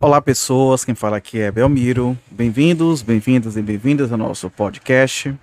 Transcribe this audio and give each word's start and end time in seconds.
Olá, 0.00 0.22
pessoas. 0.22 0.84
Quem 0.84 0.94
fala 0.94 1.16
aqui 1.16 1.40
é 1.40 1.50
Belmiro. 1.50 2.16
Bem-vindos, 2.30 3.02
bem-vindas 3.02 3.56
e 3.56 3.62
bem-vindas 3.62 4.12
ao 4.12 4.16
nosso 4.16 4.48
podcast. 4.48 5.34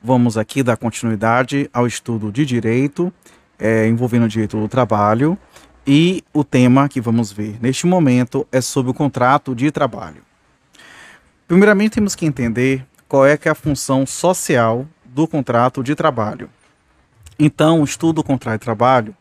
Vamos 0.00 0.38
aqui 0.38 0.62
dar 0.62 0.76
continuidade 0.76 1.68
ao 1.72 1.88
estudo 1.88 2.30
de 2.30 2.46
direito, 2.46 3.12
é, 3.58 3.88
envolvendo 3.88 4.26
o 4.26 4.28
direito 4.28 4.60
do 4.60 4.68
trabalho. 4.68 5.36
E 5.84 6.22
o 6.32 6.44
tema 6.44 6.88
que 6.88 7.00
vamos 7.00 7.32
ver 7.32 7.58
neste 7.60 7.84
momento 7.84 8.46
é 8.52 8.60
sobre 8.60 8.92
o 8.92 8.94
contrato 8.94 9.56
de 9.56 9.72
trabalho. 9.72 10.22
Primeiramente, 11.48 11.94
temos 11.94 12.14
que 12.14 12.24
entender 12.24 12.86
qual 13.08 13.26
é, 13.26 13.36
que 13.36 13.48
é 13.48 13.50
a 13.50 13.56
função 13.56 14.06
social 14.06 14.86
do 15.04 15.26
contrato 15.26 15.82
de 15.82 15.96
trabalho. 15.96 16.48
Então, 17.36 17.80
o 17.80 17.84
estudo 17.84 18.22
do 18.22 18.22
contrato 18.22 18.60
de 18.60 18.64
trabalho 18.64 19.16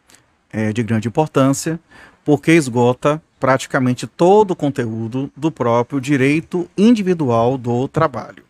é 0.54 0.72
de 0.72 0.84
grande 0.84 1.08
importância, 1.08 1.80
porque 2.24 2.52
esgota 2.52 3.20
praticamente 3.46 4.08
todo 4.08 4.52
o 4.52 4.56
conteúdo 4.56 5.32
do 5.38 5.52
próprio 5.52 6.02
direito 6.02 6.68
individual 6.76 7.60
do 7.60 7.88
trabalho. 7.88 8.44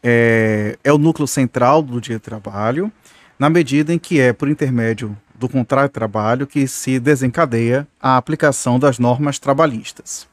É, 0.00 0.78
é 0.84 0.92
o 0.92 0.98
núcleo 0.98 1.26
central 1.26 1.82
do 1.82 2.00
direito 2.00 2.22
do 2.22 2.24
trabalho, 2.24 2.92
na 3.36 3.50
medida 3.50 3.92
em 3.92 3.98
que 3.98 4.20
é 4.20 4.32
por 4.32 4.48
intermédio 4.48 5.16
do 5.34 5.48
contrato 5.48 5.90
de 5.90 5.94
trabalho 5.94 6.46
que 6.46 6.68
se 6.68 7.00
desencadeia 7.00 7.88
a 8.00 8.16
aplicação 8.16 8.78
das 8.78 9.00
normas 9.00 9.40
trabalhistas. 9.40 10.28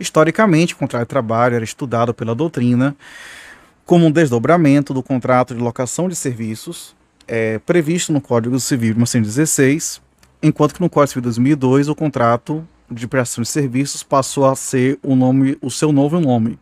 Historicamente, 0.00 0.74
o 0.74 0.76
contrato 0.76 1.02
de 1.02 1.10
trabalho 1.10 1.54
era 1.54 1.62
estudado 1.62 2.12
pela 2.12 2.34
doutrina 2.34 2.96
como 3.86 4.06
um 4.06 4.10
desdobramento 4.10 4.92
do 4.92 5.04
contrato 5.04 5.54
de 5.54 5.60
locação 5.60 6.08
de 6.08 6.16
serviços 6.16 6.96
é, 7.28 7.60
previsto 7.60 8.12
no 8.12 8.20
Código 8.20 8.58
Civil 8.58 8.88
de 8.88 8.98
1916, 8.98 10.02
enquanto 10.42 10.74
que 10.74 10.80
no 10.80 10.90
Código 10.90 11.10
Civil 11.10 11.22
de 11.22 11.26
2002 11.26 11.88
o 11.88 11.94
contrato 11.94 12.66
de 12.90 13.06
prestação 13.06 13.42
de 13.42 13.48
serviços 13.48 14.02
passou 14.02 14.46
a 14.46 14.56
ser 14.56 14.98
o, 15.02 15.14
nome, 15.14 15.56
o 15.62 15.70
seu 15.70 15.92
novo 15.92 16.20
nome, 16.20 16.58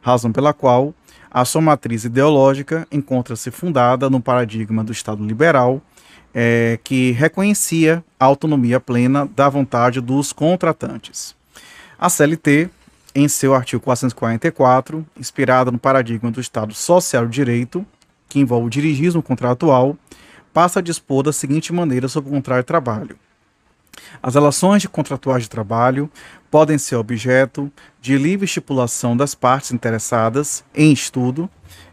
razão 0.00 0.32
pela 0.32 0.52
qual 0.52 0.94
a 1.30 1.44
sua 1.44 1.62
matriz 1.62 2.04
ideológica 2.04 2.86
encontra-se 2.92 3.50
fundada 3.50 4.10
no 4.10 4.20
paradigma 4.20 4.84
do 4.84 4.92
Estado 4.92 5.24
liberal, 5.24 5.80
é, 6.34 6.78
que 6.84 7.12
reconhecia 7.12 8.04
a 8.20 8.24
autonomia 8.26 8.78
plena 8.78 9.26
da 9.34 9.48
vontade 9.48 10.00
dos 10.00 10.32
contratantes. 10.32 11.34
A 11.98 12.08
CLT, 12.08 12.68
em 13.14 13.28
seu 13.28 13.54
artigo 13.54 13.82
444, 13.82 15.06
inspirada 15.18 15.70
no 15.70 15.78
paradigma 15.78 16.30
do 16.30 16.40
Estado 16.40 16.74
Social 16.74 17.26
de 17.26 17.32
Direito, 17.32 17.84
que 18.28 18.38
envolve 18.38 18.66
o 18.66 18.70
dirigismo 18.70 19.22
contratual, 19.22 19.96
passa 20.52 20.80
a 20.80 20.82
dispor 20.82 21.22
da 21.22 21.32
seguinte 21.32 21.72
maneira 21.72 22.08
sobre 22.08 22.30
o 22.30 22.32
contrato 22.32 22.60
de 22.60 22.66
trabalho. 22.66 23.16
As 24.22 24.34
relações 24.34 24.82
de 24.82 24.88
contratuais 24.88 25.42
de 25.42 25.50
trabalho 25.50 26.10
podem 26.50 26.78
ser 26.78 26.96
objeto 26.96 27.70
de 28.00 28.16
livre 28.16 28.44
estipulação 28.44 29.16
das 29.16 29.34
partes 29.34 29.72
interessadas 29.72 30.64
em 30.74 30.92
estudo, 30.92 31.48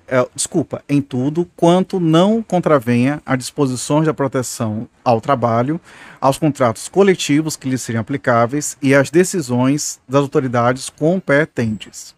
é, 0.07 0.27
desculpa, 0.33 0.83
em 0.89 1.01
tudo, 1.01 1.47
quanto 1.55 1.99
não 1.99 2.41
contravenha 2.41 3.21
a 3.25 3.35
disposições 3.35 4.05
da 4.05 4.13
proteção 4.13 4.87
ao 5.03 5.21
trabalho, 5.21 5.79
aos 6.19 6.37
contratos 6.37 6.87
coletivos 6.89 7.55
que 7.55 7.69
lhes 7.69 7.81
seriam 7.81 8.01
aplicáveis 8.01 8.75
e 8.81 8.95
às 8.95 9.09
decisões 9.09 9.99
das 10.07 10.21
autoridades 10.21 10.89
competentes. 10.89 12.15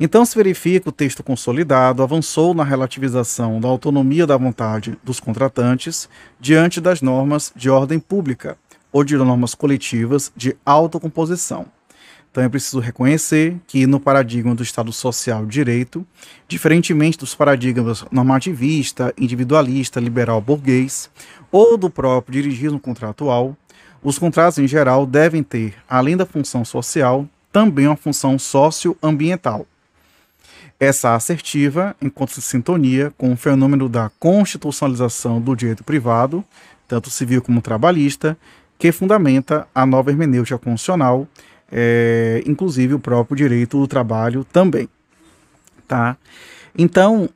Então 0.00 0.24
se 0.24 0.36
verifica 0.36 0.80
que 0.80 0.88
o 0.88 0.92
texto 0.92 1.22
consolidado 1.24 2.02
avançou 2.02 2.54
na 2.54 2.62
relativização 2.62 3.60
da 3.60 3.68
autonomia 3.68 4.26
da 4.26 4.36
vontade 4.36 4.96
dos 5.02 5.18
contratantes 5.18 6.08
diante 6.38 6.80
das 6.80 7.00
normas 7.00 7.52
de 7.56 7.68
ordem 7.68 7.98
pública 7.98 8.56
ou 8.92 9.04
de 9.04 9.16
normas 9.16 9.54
coletivas 9.54 10.32
de 10.36 10.56
autocomposição. 10.64 11.66
Então 12.30 12.44
é 12.44 12.48
preciso 12.48 12.78
reconhecer 12.78 13.56
que 13.66 13.86
no 13.86 13.98
paradigma 13.98 14.54
do 14.54 14.62
Estado 14.62 14.92
Social 14.92 15.46
Direito, 15.46 16.06
diferentemente 16.46 17.18
dos 17.18 17.34
paradigmas 17.34 18.04
normativista, 18.10 19.12
individualista, 19.18 19.98
liberal 19.98 20.40
burguês 20.40 21.10
ou 21.50 21.76
do 21.76 21.88
próprio 21.88 22.40
dirigismo 22.40 22.78
contratual, 22.78 23.56
os 24.02 24.18
contratos 24.18 24.58
em 24.58 24.68
geral 24.68 25.06
devem 25.06 25.42
ter, 25.42 25.74
além 25.88 26.16
da 26.16 26.26
função 26.26 26.64
social, 26.64 27.26
também 27.50 27.86
uma 27.86 27.96
função 27.96 28.38
socioambiental. 28.38 29.66
Essa 30.78 31.16
assertiva 31.16 31.96
encontra-se 32.00 32.40
sintonia 32.40 33.12
com 33.18 33.32
o 33.32 33.36
fenômeno 33.36 33.88
da 33.88 34.10
constitucionalização 34.20 35.40
do 35.40 35.56
direito 35.56 35.82
privado, 35.82 36.44
tanto 36.86 37.10
civil 37.10 37.42
como 37.42 37.60
trabalhista, 37.60 38.38
que 38.78 38.92
fundamenta 38.92 39.66
a 39.74 39.84
nova 39.84 40.10
hermenêutica 40.10 40.56
constitucional, 40.58 41.26
é, 41.70 42.42
inclusive 42.46 42.94
o 42.94 42.98
próprio 42.98 43.36
direito 43.36 43.78
do 43.78 43.86
trabalho 43.86 44.44
também. 44.44 44.88
Tá? 45.86 46.16
Então, 46.76 47.28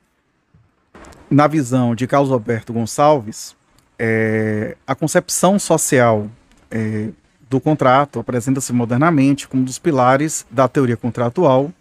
na 1.28 1.46
visão 1.46 1.94
de 1.94 2.06
Carlos 2.06 2.30
Alberto 2.30 2.72
Gonçalves, 2.72 3.56
é, 3.98 4.76
a 4.86 4.94
concepção 4.94 5.58
social 5.58 6.28
é, 6.70 7.08
do 7.50 7.60
contrato 7.60 8.20
apresenta-se 8.20 8.72
modernamente 8.72 9.48
como 9.48 9.62
um 9.62 9.64
dos 9.64 9.78
pilares 9.78 10.46
da 10.50 10.68
teoria 10.68 10.96
contratual 10.96 11.72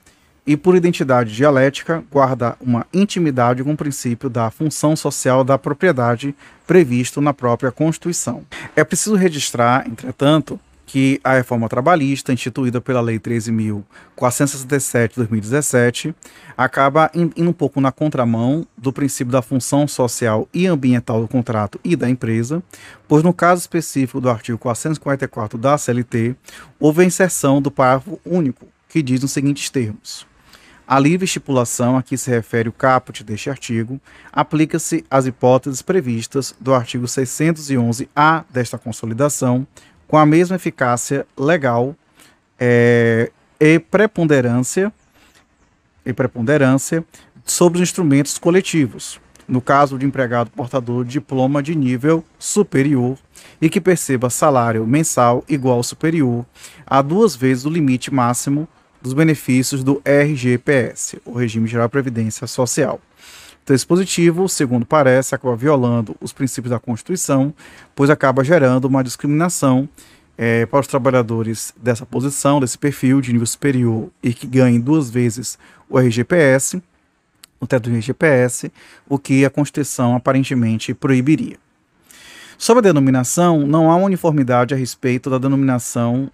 e, 0.52 0.58
por 0.58 0.76
identidade 0.76 1.34
dialética, 1.34 2.04
guarda 2.12 2.58
uma 2.60 2.86
intimidade 2.94 3.64
com 3.64 3.72
o 3.72 3.78
princípio 3.78 4.30
da 4.30 4.52
função 4.52 4.98
social 4.98 5.46
da 5.46 5.58
propriedade 5.58 6.36
previsto 6.68 7.22
na 7.22 7.34
própria 7.34 7.72
Constituição. 7.72 8.44
É 8.76 8.84
preciso 8.84 9.16
registrar, 9.16 9.88
entretanto, 9.88 10.60
que 10.86 11.22
a 11.24 11.36
reforma 11.36 11.70
trabalhista, 11.70 12.34
instituída 12.34 12.82
pela 12.82 13.00
Lei 13.00 13.18
13.467 13.18 15.12
de 15.12 15.16
2017, 15.16 16.14
acaba 16.58 17.10
indo 17.16 17.50
um 17.50 17.54
pouco 17.54 17.80
na 17.80 17.94
contramão 17.94 18.68
do 18.78 18.92
princípio 18.92 19.32
da 19.32 19.42
função 19.42 19.88
social 19.88 20.50
e 20.54 20.68
ambiental 20.68 21.22
do 21.22 21.30
contrato 21.30 21.80
e 21.82 21.96
da 21.96 22.10
empresa, 22.10 22.62
pois 23.08 23.24
no 23.24 23.34
caso 23.34 23.62
específico 23.62 24.20
do 24.20 24.30
artigo 24.30 24.58
444 24.58 25.58
da 25.58 25.78
CLT, 25.78 26.36
houve 26.78 27.04
a 27.04 27.06
inserção 27.06 27.62
do 27.62 27.72
parágrafo 27.72 28.20
único, 28.26 28.68
que 28.90 29.02
diz 29.02 29.22
nos 29.22 29.32
seguintes 29.32 29.70
termos. 29.70 30.30
A 30.92 31.00
livre 31.00 31.24
estipulação 31.24 31.96
a 31.96 32.04
que 32.04 32.18
se 32.18 32.30
refere 32.30 32.68
o 32.68 32.74
caput 32.74 33.24
deste 33.24 33.50
artigo 33.50 33.98
aplica-se 34.30 35.06
às 35.10 35.26
hipóteses 35.26 35.82
previstas 35.82 36.54
do 36.60 36.74
artigo 36.74 37.06
611-A 37.06 38.44
desta 38.50 38.78
consolidação, 38.78 39.66
com 40.06 40.18
a 40.18 40.26
mesma 40.26 40.58
eficácia 40.58 41.26
legal 41.38 41.96
é, 42.60 43.32
e 43.58 43.80
preponderância 43.80 44.92
e 46.06 46.12
preponderância 46.12 47.06
sobre 47.46 47.78
os 47.78 47.84
instrumentos 47.84 48.38
coletivos, 48.38 49.18
no 49.48 49.62
caso 49.62 49.98
de 49.98 50.06
empregado 50.06 50.52
portador 50.52 51.06
de 51.06 51.12
diploma 51.12 51.64
de 51.64 51.74
nível 51.74 52.22
superior 52.38 53.18
e 53.62 53.70
que 53.70 53.80
perceba 53.80 54.30
salário 54.30 54.86
mensal 54.86 55.42
igual 55.48 55.78
ou 55.78 55.84
superior 55.84 56.46
a 56.86 57.02
duas 57.02 57.34
vezes 57.34 57.64
o 57.64 57.70
limite 57.70 58.14
máximo 58.14 58.68
dos 59.02 59.14
benefícios 59.14 59.84
do 59.84 60.02
RGPS, 60.06 61.22
o 61.26 61.34
Regime 61.34 61.68
Geral 61.68 61.88
de 61.88 61.92
Previdência 61.92 62.46
Social. 62.48 63.02
Então, 63.64 63.76
esse 63.76 63.84
dispositivo, 63.84 64.50
segundo 64.50 64.86
parece, 64.86 65.36
acaba 65.36 65.56
violando 65.56 66.16
os 66.20 66.34
princípios 66.34 66.72
da 66.72 66.80
Constituição, 66.80 67.54
pois 67.96 68.10
acaba 68.10 68.44
gerando 68.44 68.86
uma 68.86 69.04
discriminação 69.04 69.88
é, 70.38 70.66
para 70.66 70.80
os 70.80 70.88
trabalhadores 70.88 71.74
dessa 71.78 72.06
posição, 72.06 72.60
desse 72.60 72.78
perfil 72.78 73.22
de 73.22 73.32
nível 73.32 73.46
superior 73.46 74.10
e 74.24 74.34
que 74.34 74.48
ganhem 74.48 74.80
duas 74.80 75.10
vezes 75.10 75.58
o 75.88 76.00
RGPS, 76.00 76.82
o 77.60 77.68
teto 77.68 77.90
do 77.90 77.96
RGPS, 77.96 78.72
o 79.08 79.20
que 79.20 79.46
a 79.46 79.50
Constituição 79.50 80.16
aparentemente 80.16 80.94
proibiria. 80.94 81.58
Sobre 82.58 82.80
a 82.80 82.92
denominação, 82.92 83.66
não 83.66 83.90
há 83.92 83.96
uniformidade 83.96 84.74
a 84.74 84.78
respeito 84.78 85.30
da 85.30 85.38
denominação 85.38 86.32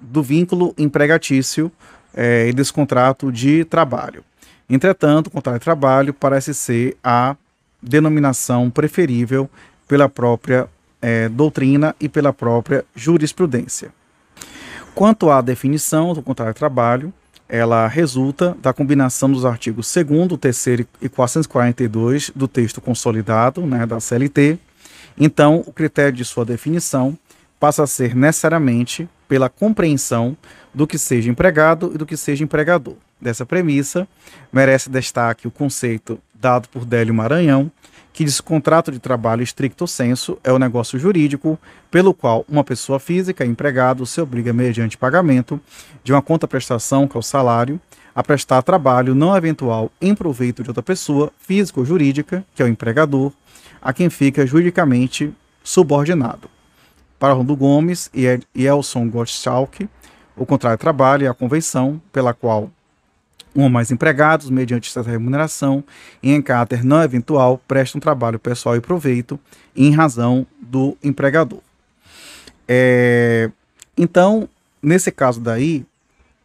do 0.00 0.22
vínculo 0.22 0.74
empregatício 0.78 1.70
é, 2.14 2.52
desse 2.52 2.72
contrato 2.72 3.30
de 3.30 3.64
trabalho. 3.64 4.24
Entretanto, 4.68 5.28
o 5.28 5.30
contrato 5.30 5.58
de 5.58 5.64
trabalho 5.64 6.12
parece 6.12 6.52
ser 6.52 6.96
a 7.02 7.36
denominação 7.82 8.70
preferível 8.70 9.48
pela 9.86 10.08
própria 10.08 10.68
é, 11.00 11.28
doutrina 11.28 11.94
e 12.00 12.08
pela 12.08 12.32
própria 12.32 12.84
jurisprudência. 12.94 13.90
Quanto 14.94 15.30
à 15.30 15.40
definição 15.40 16.12
do 16.12 16.22
contrato 16.22 16.54
de 16.54 16.58
trabalho, 16.58 17.12
ela 17.48 17.86
resulta 17.86 18.54
da 18.60 18.72
combinação 18.72 19.30
dos 19.30 19.44
artigos 19.44 19.92
2 19.94 20.38
3 20.38 20.86
e 21.00 21.08
442 21.08 22.30
do 22.34 22.46
texto 22.46 22.80
consolidado 22.80 23.62
né, 23.62 23.86
da 23.86 24.00
CLT. 24.00 24.58
Então, 25.16 25.62
o 25.66 25.72
critério 25.72 26.12
de 26.12 26.24
sua 26.24 26.44
definição 26.44 27.16
passa 27.58 27.84
a 27.84 27.86
ser 27.86 28.14
necessariamente 28.14 29.08
pela 29.28 29.48
compreensão 29.48 30.36
do 30.72 30.86
que 30.86 30.98
seja 30.98 31.30
empregado 31.30 31.92
e 31.94 31.98
do 31.98 32.06
que 32.06 32.16
seja 32.16 32.42
empregador. 32.42 32.94
Dessa 33.20 33.44
premissa, 33.44 34.08
merece 34.52 34.88
destaque 34.88 35.46
o 35.46 35.50
conceito 35.50 36.18
dado 36.32 36.68
por 36.68 36.84
Délio 36.84 37.12
Maranhão, 37.12 37.70
que 38.12 38.24
diz 38.24 38.40
que 38.40 38.46
contrato 38.46 38.90
de 38.90 38.98
trabalho 38.98 39.42
estricto 39.42 39.86
senso 39.86 40.38
é 40.42 40.52
o 40.52 40.58
negócio 40.58 40.98
jurídico 40.98 41.58
pelo 41.90 42.14
qual 42.14 42.44
uma 42.48 42.64
pessoa 42.64 42.98
física, 42.98 43.44
empregado, 43.44 44.06
se 44.06 44.20
obriga 44.20 44.52
mediante 44.52 44.96
pagamento 44.96 45.60
de 46.02 46.12
uma 46.12 46.22
conta 46.22 46.48
prestação, 46.48 47.06
que 47.06 47.16
é 47.16 47.20
o 47.20 47.22
salário, 47.22 47.80
a 48.14 48.22
prestar 48.22 48.62
trabalho 48.62 49.14
não 49.14 49.36
eventual 49.36 49.92
em 50.00 50.14
proveito 50.14 50.62
de 50.62 50.70
outra 50.70 50.82
pessoa, 50.82 51.30
física 51.38 51.78
ou 51.78 51.86
jurídica, 51.86 52.44
que 52.54 52.62
é 52.62 52.64
o 52.64 52.68
empregador, 52.68 53.32
a 53.80 53.92
quem 53.92 54.10
fica 54.10 54.44
juridicamente 54.44 55.32
subordinado. 55.62 56.50
Para 57.18 57.32
Rondo 57.32 57.56
Gomes 57.56 58.10
e 58.14 58.26
Elson 58.54 59.08
Gottschalk, 59.08 59.88
o 60.36 60.46
contrato 60.46 60.78
de 60.78 60.80
trabalho 60.80 61.26
é 61.26 61.28
a 61.28 61.34
convenção 61.34 62.00
pela 62.12 62.32
qual 62.32 62.70
um 63.56 63.62
ou 63.64 63.68
mais 63.68 63.90
empregados, 63.90 64.50
mediante 64.50 64.88
essa 64.88 65.02
remuneração, 65.02 65.82
em 66.22 66.40
caráter 66.40 66.84
não 66.84 67.02
eventual, 67.02 67.60
prestam 67.66 68.00
trabalho 68.00 68.38
pessoal 68.38 68.76
e 68.76 68.80
proveito 68.80 69.38
em 69.74 69.90
razão 69.90 70.46
do 70.60 70.96
empregador. 71.02 71.60
É, 72.68 73.50
então, 73.96 74.48
nesse 74.80 75.10
caso 75.10 75.40
daí, 75.40 75.84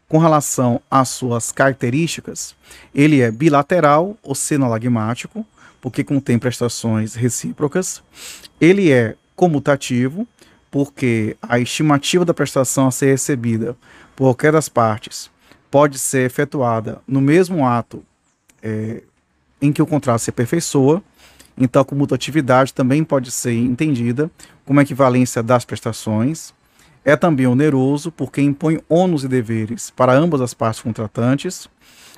com 0.08 0.18
relação 0.18 0.80
às 0.90 1.08
suas 1.10 1.52
características, 1.52 2.56
ele 2.92 3.20
é 3.20 3.30
bilateral 3.30 4.16
ou 4.22 4.34
senolagmático, 4.34 5.46
porque 5.80 6.02
contém 6.02 6.38
prestações 6.38 7.14
recíprocas. 7.14 8.02
Ele 8.60 8.90
é 8.90 9.14
comutativo, 9.36 10.26
porque 10.74 11.36
a 11.40 11.60
estimativa 11.60 12.24
da 12.24 12.34
prestação 12.34 12.88
a 12.88 12.90
ser 12.90 13.06
recebida 13.06 13.76
por 14.16 14.24
qualquer 14.24 14.50
das 14.50 14.68
partes 14.68 15.30
pode 15.70 16.00
ser 16.00 16.26
efetuada 16.26 17.00
no 17.06 17.20
mesmo 17.20 17.64
ato 17.64 18.02
é, 18.60 19.04
em 19.62 19.72
que 19.72 19.80
o 19.80 19.86
contrato 19.86 20.22
se 20.22 20.30
aperfeiçoa. 20.30 21.00
Então, 21.56 21.80
a 21.80 21.84
comutatividade 21.84 22.74
também 22.74 23.04
pode 23.04 23.30
ser 23.30 23.52
entendida 23.52 24.28
como 24.64 24.80
equivalência 24.80 25.44
das 25.44 25.64
prestações. 25.64 26.52
É 27.04 27.14
também 27.14 27.46
oneroso, 27.46 28.10
porque 28.10 28.42
impõe 28.42 28.80
ônus 28.88 29.22
e 29.22 29.28
deveres 29.28 29.90
para 29.90 30.12
ambas 30.12 30.40
as 30.40 30.54
partes 30.54 30.82
contratantes, 30.82 31.68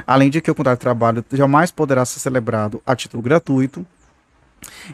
além 0.07 0.31
de 0.31 0.41
que 0.41 0.51
o 0.51 0.55
contrato 0.55 0.79
de 0.79 0.83
trabalho 0.83 1.23
jamais 1.31 1.71
poderá 1.71 2.07
ser 2.07 2.21
celebrado 2.21 2.81
a 2.87 2.97
título 2.97 3.23
gratuito. 3.23 3.85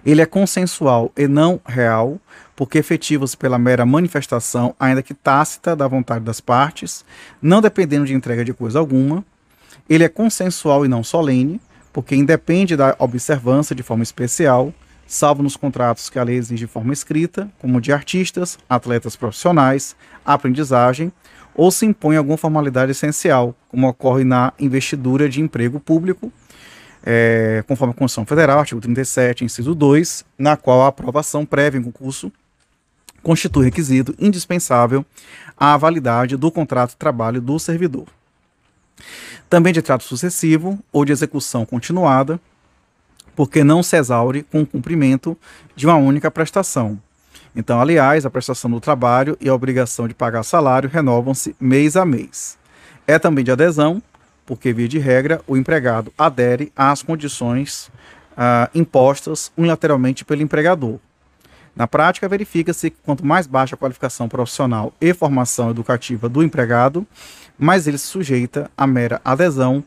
Ele 0.05 0.21
é 0.21 0.27
consensual 0.27 1.13
e 1.17 1.29
não 1.29 1.61
real, 1.65 2.21
porque 2.63 2.79
efetivos 2.79 3.35
pela 3.35 3.59
mera 3.59 3.85
manifestação, 3.85 4.73
ainda 4.79 5.03
que 5.03 5.13
tácita, 5.13 5.75
da 5.75 5.89
vontade 5.89 6.25
das 6.25 6.41
partes, 6.41 7.05
não 7.43 7.61
dependendo 7.61 8.07
de 8.07 8.15
entrega 8.15 8.45
de 8.45 8.55
coisa 8.55 8.79
alguma. 8.79 9.25
Ele 9.91 10.05
é 10.05 10.09
consensual 10.09 10.85
e 10.85 10.89
não 10.89 11.03
solene, 11.03 11.61
porque 11.93 12.15
independe 12.15 12.77
da 12.77 12.95
observância 13.01 13.75
de 13.75 13.83
forma 13.83 14.05
especial, 14.05 14.73
salvo 15.09 15.43
nos 15.43 15.57
contratos 15.57 16.09
que 16.09 16.21
a 16.21 16.23
lei 16.23 16.37
exige 16.37 16.65
de 16.65 16.71
forma 16.71 16.93
escrita, 16.93 17.51
como 17.59 17.81
de 17.81 17.93
artistas, 17.93 18.57
atletas 18.69 19.17
profissionais, 19.17 19.97
aprendizagem, 20.25 21.11
ou 21.57 21.69
se 21.73 21.85
impõe 21.85 22.17
alguma 22.17 22.37
formalidade 22.37 22.93
essencial, 22.93 23.57
como 23.67 23.89
ocorre 23.89 24.23
na 24.23 24.53
investidura 24.57 25.29
de 25.29 25.41
emprego 25.41 25.81
público, 25.81 26.33
é, 27.05 27.65
conforme 27.67 27.91
a 27.91 27.97
Constituição 27.97 28.25
Federal, 28.25 28.61
artigo 28.61 28.81
37, 28.81 29.45
inciso 29.45 29.75
2, 29.75 30.25
na 30.39 30.57
qual 30.57 30.83
a 30.83 30.87
aprovação 30.87 31.45
prévia 31.45 31.81
em 31.81 31.83
concurso 31.83 32.31
constitui 33.23 33.65
requisito 33.65 34.15
indispensável 34.19 35.05
à 35.57 35.77
validade 35.77 36.37
do 36.37 36.51
contrato 36.51 36.91
de 36.91 36.97
trabalho 36.97 37.41
do 37.41 37.59
servidor. 37.59 38.07
Também 39.49 39.73
de 39.73 39.83
trato 39.83 40.05
sucessivo 40.05 40.79
ou 40.93 41.05
de 41.05 41.13
execução 41.13 41.65
continuada, 41.65 42.41
porque 43.35 43.65
não 43.65 43.83
se 43.83 43.97
exaure 43.97 44.43
com 44.43 44.63
o 44.63 44.67
cumprimento 44.67 45.37
de 45.75 45.87
uma 45.87 45.97
única 45.97 46.31
prestação. 46.31 46.99
Então, 47.55 47.81
aliás, 47.81 48.25
a 48.25 48.31
prestação 48.31 48.71
do 48.71 48.81
trabalho 48.81 49.37
e 49.41 49.49
a 49.49 49.55
obrigação 49.55 50.09
de 50.09 50.15
pagar 50.15 50.43
salário 50.43 50.89
renovam-se 50.89 51.55
mês 51.61 51.97
a 51.97 52.05
mês. 52.05 52.59
É 53.07 53.19
também 53.19 53.45
de 53.45 53.51
adesão, 53.51 54.03
porque, 54.47 54.73
via 54.73 54.89
de 54.89 54.99
regra, 54.99 55.41
o 55.47 55.57
empregado 55.57 56.13
adere 56.17 56.73
às 56.75 57.03
condições 57.03 57.91
ah, 58.37 58.71
impostas 58.75 59.53
unilateralmente 59.57 60.25
pelo 60.25 60.43
empregador, 60.43 60.99
na 61.75 61.87
prática, 61.87 62.29
verifica-se 62.29 62.91
que 62.91 62.97
quanto 63.03 63.25
mais 63.25 63.47
baixa 63.47 63.75
a 63.75 63.79
qualificação 63.79 64.29
profissional 64.29 64.93
e 65.01 65.15
formação 65.15 65.71
educativa 65.71 66.29
do 66.29 66.43
empregado, 66.43 67.07
mais 67.59 67.87
ele 67.87 67.99
se 67.99 68.07
sujeita 68.07 68.71
à 68.77 68.87
mera 68.87 69.21
adesão 69.25 69.83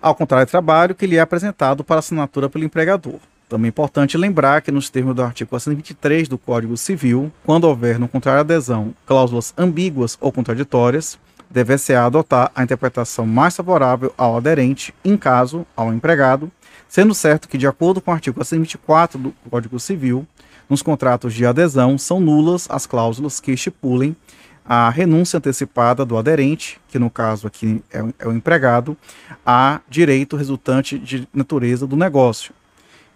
ao 0.00 0.14
contrato 0.14 0.46
de 0.46 0.50
trabalho 0.50 0.94
que 0.94 1.06
lhe 1.06 1.16
é 1.16 1.20
apresentado 1.20 1.82
para 1.82 1.98
assinatura 1.98 2.48
pelo 2.48 2.64
empregador. 2.64 3.18
Também 3.48 3.68
é 3.68 3.70
importante 3.70 4.16
lembrar 4.16 4.62
que, 4.62 4.70
nos 4.70 4.90
termos 4.90 5.14
do 5.14 5.22
artigo 5.22 5.50
423 5.50 6.28
do 6.28 6.38
Código 6.38 6.76
Civil, 6.76 7.32
quando 7.44 7.64
houver 7.64 7.98
no 7.98 8.08
contrato 8.08 8.46
de 8.46 8.54
adesão 8.54 8.94
cláusulas 9.06 9.54
ambíguas 9.56 10.16
ou 10.20 10.32
contraditórias, 10.32 11.18
deve-se 11.50 11.94
adotar 11.94 12.50
a 12.54 12.62
interpretação 12.62 13.26
mais 13.26 13.54
favorável 13.56 14.12
ao 14.16 14.36
aderente, 14.36 14.94
em 15.04 15.16
caso 15.16 15.66
ao 15.76 15.92
empregado, 15.92 16.50
sendo 16.88 17.14
certo 17.14 17.48
que, 17.48 17.58
de 17.58 17.66
acordo 17.66 18.00
com 18.00 18.10
o 18.10 18.14
artigo 18.14 18.34
424 18.34 19.18
do 19.18 19.34
Código 19.48 19.78
Civil, 19.78 20.26
nos 20.68 20.82
contratos 20.82 21.34
de 21.34 21.44
adesão, 21.44 21.98
são 21.98 22.20
nulas 22.20 22.66
as 22.70 22.86
cláusulas 22.86 23.40
que 23.40 23.52
estipulem 23.52 24.16
a 24.64 24.88
renúncia 24.88 25.36
antecipada 25.36 26.04
do 26.04 26.16
aderente, 26.16 26.80
que 26.88 26.98
no 26.98 27.10
caso 27.10 27.46
aqui 27.46 27.82
é, 27.92 28.02
é 28.18 28.26
o 28.26 28.32
empregado, 28.32 28.96
a 29.44 29.80
direito 29.88 30.36
resultante 30.36 30.98
de 30.98 31.28
natureza 31.34 31.86
do 31.86 31.96
negócio. 31.96 32.54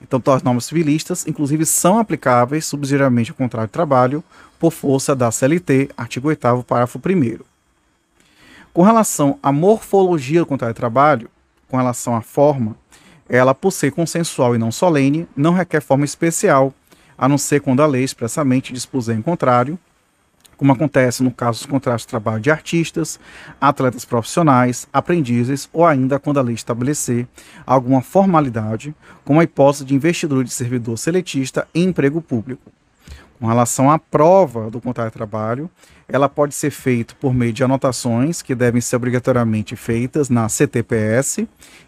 Então, 0.00 0.22
as 0.32 0.42
normas 0.42 0.66
civilistas, 0.66 1.26
inclusive, 1.26 1.64
são 1.66 1.98
aplicáveis 1.98 2.66
subsidiariamente 2.66 3.30
ao 3.30 3.36
contrato 3.36 3.68
de 3.68 3.72
trabalho 3.72 4.22
por 4.58 4.72
força 4.72 5.14
da 5.14 5.30
CLT, 5.30 5.90
artigo 5.96 6.28
8 6.28 6.64
parágrafo 6.64 6.98
1 6.98 7.38
Com 8.72 8.82
relação 8.82 9.38
à 9.42 9.50
morfologia 9.50 10.40
do 10.40 10.46
contrato 10.46 10.74
de 10.74 10.76
trabalho, 10.76 11.30
com 11.68 11.76
relação 11.76 12.14
à 12.14 12.20
forma, 12.20 12.76
ela, 13.28 13.54
por 13.54 13.72
ser 13.72 13.90
consensual 13.90 14.54
e 14.54 14.58
não 14.58 14.70
solene, 14.70 15.28
não 15.36 15.52
requer 15.52 15.80
forma 15.80 16.04
especial 16.04 16.72
a 17.18 17.28
não 17.28 17.36
ser 17.36 17.60
quando 17.60 17.82
a 17.82 17.86
lei 17.86 18.04
expressamente 18.04 18.72
dispuser 18.72 19.18
em 19.18 19.22
contrário, 19.22 19.78
como 20.56 20.72
acontece 20.72 21.22
no 21.22 21.30
caso 21.30 21.60
dos 21.60 21.66
contratos 21.66 22.02
de 22.02 22.08
trabalho 22.08 22.40
de 22.40 22.50
artistas, 22.50 23.18
atletas 23.60 24.04
profissionais, 24.04 24.88
aprendizes 24.92 25.68
ou 25.72 25.86
ainda 25.86 26.18
quando 26.18 26.38
a 26.38 26.42
lei 26.42 26.54
estabelecer 26.54 27.26
alguma 27.64 28.02
formalidade, 28.02 28.94
como 29.24 29.40
a 29.40 29.44
hipótese 29.44 29.84
de 29.84 29.94
investidura 29.94 30.44
de 30.44 30.52
servidor 30.52 30.98
seletista 30.98 31.66
em 31.74 31.84
emprego 31.84 32.20
público. 32.20 32.72
Com 33.38 33.46
relação 33.46 33.88
à 33.88 34.00
prova 34.00 34.68
do 34.68 34.80
contrato 34.80 35.12
de 35.12 35.16
trabalho, 35.16 35.70
ela 36.08 36.28
pode 36.28 36.56
ser 36.56 36.70
feita 36.70 37.14
por 37.20 37.32
meio 37.32 37.52
de 37.52 37.62
anotações 37.62 38.42
que 38.42 38.52
devem 38.52 38.80
ser 38.80 38.96
obrigatoriamente 38.96 39.76
feitas 39.76 40.28
na 40.28 40.48
CTPS 40.48 41.46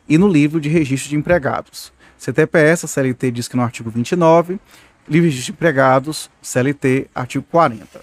e 0.08 0.16
no 0.16 0.28
livro 0.28 0.60
de 0.60 0.68
registro 0.68 1.10
de 1.10 1.16
empregados. 1.16 1.92
CTPS, 2.16 2.84
a 2.84 2.88
CLT 2.88 3.32
diz 3.32 3.48
que 3.48 3.56
no 3.56 3.62
artigo 3.62 3.90
29, 3.90 4.60
livres 5.10 5.34
de 5.34 5.50
empregados, 5.50 6.30
CLT, 6.40 7.08
artigo 7.12 7.44
40. 7.50 8.00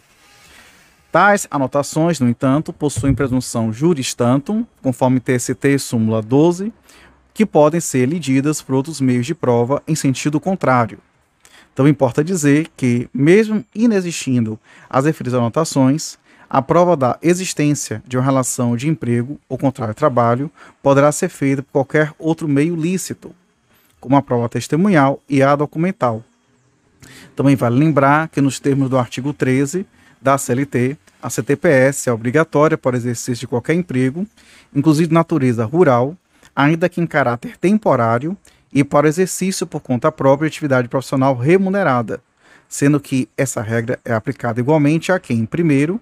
Tais 1.10 1.48
anotações, 1.50 2.20
no 2.20 2.28
entanto, 2.28 2.74
possuem 2.74 3.16
presunção 3.16 3.72
juris 3.72 4.14
tantum, 4.14 4.66
conforme 4.84 5.22
TST 5.22 5.80
súmula 5.80 6.22
12, 6.22 6.74
que 7.34 7.46
podem 7.46 7.80
ser 7.80 8.08
lididas 8.08 8.62
por 8.62 8.76
outros 8.76 9.00
meios 9.00 9.26
de 9.26 9.34
prova 9.34 9.82
em 9.88 9.96
sentido 9.96 10.38
contrário. 10.38 11.00
Então, 11.72 11.88
importa 11.88 12.22
dizer 12.22 12.68
que, 12.76 13.08
mesmo 13.14 13.64
inexistindo 13.74 14.60
as 14.90 15.06
referidas 15.06 15.40
anotações, 15.40 16.18
a 16.50 16.62
prova 16.62 16.98
da 16.98 17.18
existência 17.22 18.04
de 18.06 18.18
uma 18.18 18.24
relação 18.24 18.76
de 18.76 18.90
emprego 18.90 19.40
ou 19.48 19.58
contrário 19.58 19.94
de 19.94 19.98
trabalho 19.98 20.52
poderá 20.84 21.10
ser 21.12 21.30
feita 21.30 21.64
por 21.64 21.72
qualquer 21.72 22.12
outro 22.20 22.50
meio 22.50 22.76
lícito, 22.76 23.34
como 24.00 24.18
a 24.18 24.22
prova 24.22 24.50
testemunhal 24.50 25.22
e 25.30 25.42
a 25.42 25.56
documental, 25.56 26.24
também 27.36 27.56
vale 27.56 27.78
lembrar 27.78 28.30
que, 28.30 28.42
nos 28.42 28.60
termos 28.60 28.90
do 28.90 28.98
artigo 28.98 29.34
13 29.34 29.86
da 30.22 30.38
CLT, 30.38 30.98
a 31.22 31.30
CTPS 31.30 32.10
é 32.10 32.14
obrigatória 32.14 32.78
para 32.78 32.96
o 32.96 32.98
exercício 32.98 33.42
de 33.42 33.48
qualquer 33.48 33.74
emprego, 33.74 34.26
inclusive 34.74 35.14
natureza 35.14 35.66
rural, 35.66 36.16
ainda 36.56 36.90
que 36.90 37.02
em 37.02 37.08
caráter 37.08 37.58
temporário, 37.58 38.38
e 38.74 38.84
para 38.84 39.06
o 39.06 39.10
exercício 39.10 39.66
por 39.66 39.82
conta 39.82 40.12
própria 40.12 40.50
de 40.50 40.54
atividade 40.56 40.88
profissional 40.88 41.36
remunerada, 41.36 42.22
sendo 42.68 43.00
que 43.00 43.30
essa 43.38 43.62
regra 43.62 44.00
é 44.04 44.14
aplicada 44.14 44.60
igualmente 44.60 45.12
a 45.12 45.20
quem, 45.20 45.46
primeiro, 45.46 46.00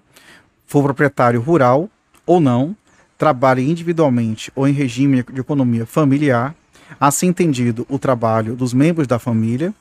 for 0.66 0.82
proprietário 0.82 1.40
rural 1.40 1.88
ou 2.24 2.40
não, 2.40 2.76
trabalhe 3.16 3.68
individualmente 3.68 4.50
ou 4.54 4.66
em 4.66 4.72
regime 4.72 5.22
de 5.22 5.40
economia 5.40 5.86
familiar, 5.86 6.54
assim 7.00 7.28
entendido 7.28 7.86
o 7.88 7.98
trabalho 7.98 8.54
dos 8.54 8.74
membros 8.74 9.06
da 9.06 9.18
família, 9.18 9.72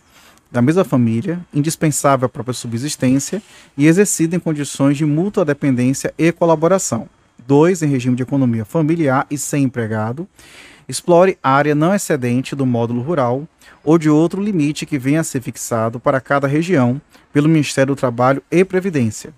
da 0.55 0.61
mesma 0.61 0.85
família, 0.85 1.45
indispensável 1.53 2.27
à 2.27 2.29
própria 2.29 2.53
subsistência 2.53 3.43
e 3.77 3.87
exercida 3.87 4.37
em 4.37 4.39
condições 4.39 4.95
de 4.95 5.05
mútua 5.05 5.43
dependência 5.43 6.13
e 6.17 6.31
colaboração. 6.31 7.09
Dois, 7.45 7.83
em 7.83 7.89
regime 7.89 8.15
de 8.15 8.23
economia 8.23 8.63
familiar 8.63 9.27
e 9.29 9.37
sem 9.37 9.63
empregado. 9.63 10.25
explore 10.87 11.37
área 11.43 11.75
não 11.75 11.93
excedente 11.93 12.55
do 12.55 12.65
módulo 12.65 13.01
rural 13.01 13.45
ou 13.83 13.97
de 13.97 14.09
outro 14.09 14.41
limite 14.41 14.85
que 14.85 14.97
venha 14.97 15.19
a 15.19 15.23
ser 15.25 15.41
fixado 15.41 15.99
para 15.99 16.21
cada 16.21 16.47
região 16.47 17.01
pelo 17.33 17.49
Ministério 17.49 17.93
do 17.93 17.99
Trabalho 17.99 18.41
e 18.49 18.63
Previdência. 18.63 19.33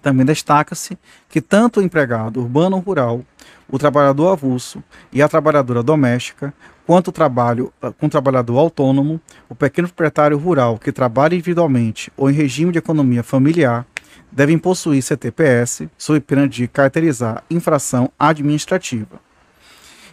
Também 0.00 0.24
destaca-se 0.24 0.96
que 1.28 1.40
tanto 1.40 1.80
o 1.80 1.82
empregado 1.82 2.40
urbano 2.40 2.76
ou 2.76 2.82
rural, 2.82 3.24
o 3.68 3.78
trabalhador 3.78 4.32
avulso 4.32 4.82
e 5.12 5.20
a 5.20 5.28
trabalhadora 5.28 5.82
doméstica, 5.82 6.54
quanto 6.86 7.08
o 7.08 7.12
trabalho 7.12 7.72
com 7.98 8.06
o 8.06 8.10
trabalhador 8.10 8.58
autônomo, 8.58 9.20
o 9.48 9.54
pequeno 9.54 9.88
proprietário 9.88 10.38
rural 10.38 10.78
que 10.78 10.92
trabalha 10.92 11.34
individualmente 11.34 12.10
ou 12.16 12.30
em 12.30 12.32
regime 12.32 12.72
de 12.72 12.78
economia 12.78 13.22
familiar, 13.22 13.86
devem 14.30 14.58
possuir 14.58 15.02
CTPS 15.02 15.88
sob 15.96 16.20
pena 16.20 16.48
de 16.48 16.68
caracterizar 16.68 17.42
infração 17.50 18.10
administrativa. 18.18 19.20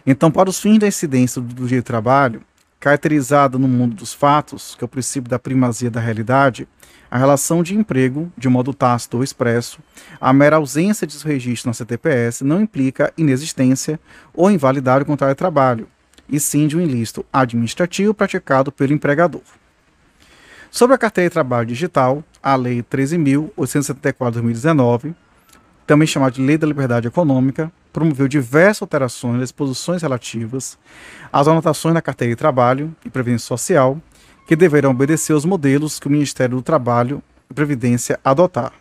Então, 0.06 0.30
para 0.30 0.48
os 0.48 0.60
fins 0.60 0.78
da 0.78 0.86
incidência 0.86 1.40
do 1.40 1.66
direito 1.66 1.84
do 1.84 1.86
trabalho, 1.86 2.42
caracterizada 2.86 3.58
no 3.58 3.66
mundo 3.66 3.96
dos 3.96 4.14
fatos, 4.14 4.76
que 4.76 4.84
é 4.84 4.86
o 4.86 4.88
princípio 4.88 5.28
da 5.28 5.40
primazia 5.40 5.90
da 5.90 5.98
realidade, 5.98 6.68
a 7.10 7.18
relação 7.18 7.60
de 7.60 7.74
emprego, 7.74 8.30
de 8.38 8.48
modo 8.48 8.72
tácito 8.72 9.16
ou 9.16 9.24
expresso, 9.24 9.80
a 10.20 10.32
mera 10.32 10.54
ausência 10.54 11.04
de 11.04 11.18
registro 11.26 11.68
na 11.68 11.74
CTPS 11.74 12.44
não 12.44 12.60
implica 12.60 13.12
inexistência 13.18 13.98
ou 14.32 14.52
invalidade 14.52 15.00
do 15.00 15.08
contrato 15.08 15.30
de 15.30 15.34
trabalho, 15.34 15.88
e 16.28 16.38
sim 16.38 16.68
de 16.68 16.76
um 16.76 16.80
ilícito 16.80 17.26
administrativo 17.32 18.14
praticado 18.14 18.70
pelo 18.70 18.92
empregador. 18.92 19.42
Sobre 20.70 20.94
a 20.94 20.98
carteira 20.98 21.28
de 21.28 21.32
trabalho 21.32 21.66
digital, 21.66 22.22
a 22.40 22.54
Lei 22.54 22.84
13.874 22.84 24.26
de 24.26 24.32
2019, 24.34 25.12
também 25.86 26.06
chamada 26.06 26.32
de 26.32 26.42
Lei 26.42 26.58
da 26.58 26.66
Liberdade 26.66 27.06
Econômica, 27.06 27.70
promoveu 27.92 28.26
diversas 28.26 28.82
alterações 28.82 29.34
das 29.34 29.48
disposições 29.48 30.02
relativas 30.02 30.76
às 31.32 31.46
anotações 31.48 31.94
na 31.94 32.02
carteira 32.02 32.34
de 32.34 32.36
trabalho 32.36 32.94
e 33.04 33.10
previdência 33.10 33.46
social, 33.46 34.00
que 34.46 34.56
deverão 34.56 34.90
obedecer 34.90 35.32
aos 35.32 35.44
modelos 35.44 35.98
que 35.98 36.06
o 36.06 36.10
Ministério 36.10 36.56
do 36.56 36.62
Trabalho 36.62 37.22
e 37.50 37.54
Previdência 37.54 38.18
adotar. 38.24 38.72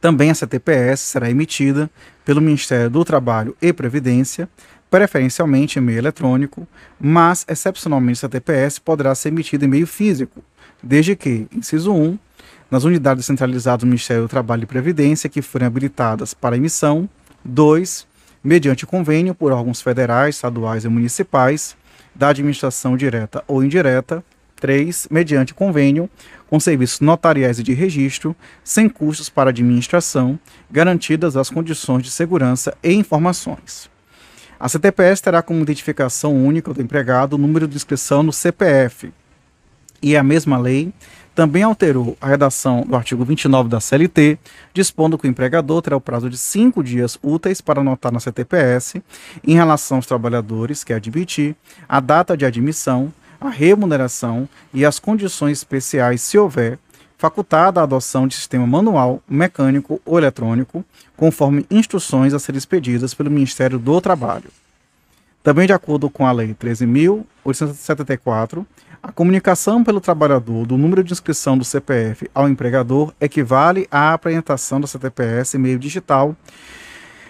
Também 0.00 0.30
a 0.30 0.34
CTPS 0.34 1.02
será 1.02 1.30
emitida 1.30 1.90
pelo 2.24 2.40
Ministério 2.40 2.88
do 2.88 3.04
Trabalho 3.04 3.56
e 3.60 3.72
Previdência, 3.72 4.48
preferencialmente 4.90 5.78
em 5.78 5.82
meio 5.82 5.98
eletrônico, 5.98 6.66
mas, 6.98 7.44
excepcionalmente, 7.48 8.24
a 8.24 8.28
CTPS 8.28 8.78
poderá 8.78 9.14
ser 9.14 9.28
emitida 9.28 9.64
em 9.64 9.68
meio 9.68 9.86
físico, 9.86 10.42
desde 10.82 11.14
que, 11.14 11.46
inciso 11.52 11.92
1, 11.92 12.18
nas 12.70 12.84
unidades 12.84 13.26
centralizadas 13.26 13.80
do 13.80 13.86
Ministério 13.86 14.24
do 14.24 14.28
Trabalho 14.28 14.64
e 14.64 14.66
Previdência 14.66 15.28
que 15.28 15.42
forem 15.42 15.66
habilitadas 15.66 16.34
para 16.34 16.56
emissão, 16.56 17.08
2, 17.44 18.06
mediante 18.42 18.86
convênio 18.86 19.34
por 19.34 19.52
órgãos 19.52 19.80
federais, 19.80 20.36
estaduais 20.36 20.84
e 20.84 20.88
municipais, 20.88 21.76
da 22.14 22.28
administração 22.28 22.96
direta 22.96 23.44
ou 23.46 23.62
indireta, 23.62 24.24
3, 24.56 25.08
mediante 25.10 25.52
convênio 25.52 26.08
com 26.48 26.58
serviços 26.58 27.00
notariais 27.00 27.58
e 27.58 27.62
de 27.62 27.74
registro, 27.74 28.34
sem 28.64 28.88
custos 28.88 29.28
para 29.28 29.50
administração, 29.50 30.38
garantidas 30.70 31.36
as 31.36 31.50
condições 31.50 32.02
de 32.02 32.10
segurança 32.10 32.76
e 32.82 32.92
informações. 32.92 33.90
A 34.58 34.68
CTPS 34.68 35.20
terá 35.20 35.42
como 35.42 35.60
identificação 35.60 36.34
única 36.34 36.72
do 36.72 36.80
empregado 36.80 37.34
o 37.34 37.38
número 37.38 37.68
de 37.68 37.76
inscrição 37.76 38.22
no 38.22 38.32
CPF, 38.32 39.12
e 40.00 40.16
a 40.16 40.22
mesma 40.22 40.58
lei 40.58 40.92
também 41.36 41.62
alterou 41.62 42.16
a 42.18 42.28
redação 42.28 42.80
do 42.80 42.96
artigo 42.96 43.22
29 43.22 43.68
da 43.68 43.78
CLT, 43.78 44.38
dispondo 44.72 45.18
que 45.18 45.26
o 45.26 45.30
empregador 45.30 45.82
terá 45.82 45.94
o 45.94 46.00
prazo 46.00 46.30
de 46.30 46.38
cinco 46.38 46.82
dias 46.82 47.18
úteis 47.22 47.60
para 47.60 47.82
anotar 47.82 48.10
na 48.10 48.18
CTPS, 48.18 49.02
em 49.46 49.54
relação 49.54 49.98
aos 49.98 50.06
trabalhadores 50.06 50.82
que 50.82 50.94
admitir, 50.94 51.54
a 51.86 52.00
data 52.00 52.34
de 52.34 52.46
admissão, 52.46 53.12
a 53.38 53.50
remuneração 53.50 54.48
e 54.72 54.82
as 54.82 54.98
condições 54.98 55.58
especiais, 55.58 56.22
se 56.22 56.38
houver, 56.38 56.78
facultada 57.18 57.80
a 57.80 57.82
adoção 57.82 58.26
de 58.26 58.34
sistema 58.34 58.66
manual, 58.66 59.22
mecânico 59.28 60.00
ou 60.06 60.16
eletrônico, 60.16 60.82
conforme 61.18 61.66
instruções 61.70 62.32
a 62.32 62.38
serem 62.38 62.56
expedidas 62.56 63.12
pelo 63.12 63.30
Ministério 63.30 63.78
do 63.78 64.00
Trabalho. 64.00 64.50
Também 65.46 65.64
de 65.64 65.72
acordo 65.72 66.10
com 66.10 66.26
a 66.26 66.32
Lei 66.32 66.52
13.874, 66.54 68.66
a 69.00 69.12
comunicação 69.12 69.84
pelo 69.84 70.00
trabalhador 70.00 70.66
do 70.66 70.76
número 70.76 71.04
de 71.04 71.12
inscrição 71.12 71.56
do 71.56 71.64
CPF 71.64 72.28
ao 72.34 72.48
empregador 72.48 73.14
equivale 73.20 73.86
à 73.88 74.12
apresentação 74.12 74.80
do 74.80 74.88
CTPS 74.88 75.54
em 75.54 75.60
meio 75.60 75.78
digital, 75.78 76.34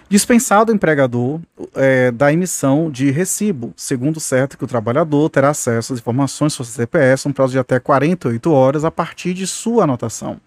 dispensado 0.09 0.71
o 0.71 0.75
empregador 0.75 1.39
é, 1.75 2.09
da 2.09 2.33
emissão 2.33 2.89
de 2.89 3.11
recibo, 3.11 3.71
segundo 3.77 4.19
certo 4.19 4.57
que 4.57 4.63
o 4.63 4.67
trabalhador 4.67 5.29
terá 5.29 5.49
acesso 5.49 5.93
às 5.93 5.99
informações 5.99 6.53
sobre 6.53 6.71
o 6.71 6.73
CTPS 6.73 7.27
um 7.27 7.31
prazo 7.31 7.51
de 7.51 7.59
até 7.59 7.79
48 7.79 8.51
horas 8.51 8.83
a 8.83 8.89
partir 8.89 9.35
de 9.35 9.45
sua 9.45 9.83
anotação. 9.83 10.41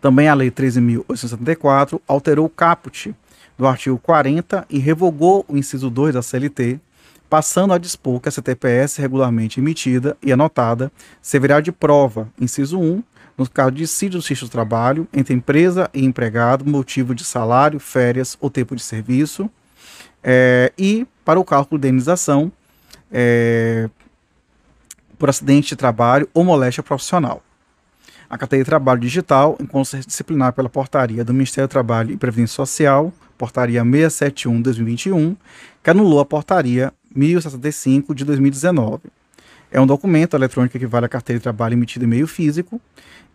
Também 0.00 0.26
a 0.26 0.34
Lei 0.34 0.50
13.874 0.50 2.00
alterou 2.08 2.46
o 2.46 2.50
caput 2.50 3.14
do 3.56 3.66
artigo 3.66 3.98
40 3.98 4.66
e 4.68 4.78
revogou 4.78 5.44
o 5.48 5.56
inciso 5.56 5.88
2 5.88 6.14
da 6.14 6.22
CLT, 6.22 6.80
passando 7.28 7.72
a 7.72 7.78
dispor 7.78 8.20
que 8.20 8.28
a 8.28 8.32
CTPS 8.32 8.98
regularmente 8.98 9.60
emitida 9.60 10.16
e 10.22 10.32
anotada 10.32 10.90
servirá 11.20 11.60
de 11.60 11.72
prova, 11.72 12.28
inciso 12.40 12.78
1, 12.78 13.02
no 13.36 13.48
caso 13.48 13.72
de 13.72 13.78
dissídio 13.78 14.20
do 14.20 14.40
do 14.40 14.48
trabalho 14.48 15.08
entre 15.12 15.34
empresa 15.34 15.90
e 15.92 16.04
empregado, 16.04 16.64
motivo 16.64 17.14
de 17.14 17.24
salário, 17.24 17.80
férias 17.80 18.36
ou 18.40 18.48
tempo 18.48 18.76
de 18.76 18.82
serviço, 18.82 19.50
é, 20.22 20.72
e 20.78 21.06
para 21.24 21.40
o 21.40 21.44
cálculo 21.44 21.80
de 21.80 21.88
indenização 21.88 22.52
é, 23.10 23.88
por 25.18 25.28
acidente 25.28 25.70
de 25.70 25.76
trabalho 25.76 26.28
ou 26.32 26.44
moléstia 26.44 26.82
profissional. 26.82 27.42
A 28.34 28.46
de 28.46 28.64
trabalho 28.64 28.98
digital 29.00 29.56
encontra 29.60 29.92
ser 29.92 30.04
disciplinar 30.04 30.52
pela 30.52 30.68
portaria 30.68 31.24
do 31.24 31.32
Ministério 31.32 31.68
do 31.68 31.70
Trabalho 31.70 32.10
e 32.10 32.16
Previdência 32.16 32.56
Social, 32.56 33.12
portaria 33.38 33.84
671-2021, 33.84 35.36
que 35.80 35.90
anulou 35.90 36.18
a 36.18 36.24
portaria 36.24 36.92
1065 37.14 38.12
de 38.12 38.24
2019. 38.24 39.02
É 39.70 39.80
um 39.80 39.86
documento 39.86 40.34
eletrônico 40.34 40.72
que 40.72 40.78
equivale 40.78 41.06
à 41.06 41.08
carteira 41.08 41.38
de 41.38 41.44
trabalho 41.44 41.74
emitida 41.74 42.04
em 42.04 42.08
meio 42.08 42.26
físico 42.26 42.80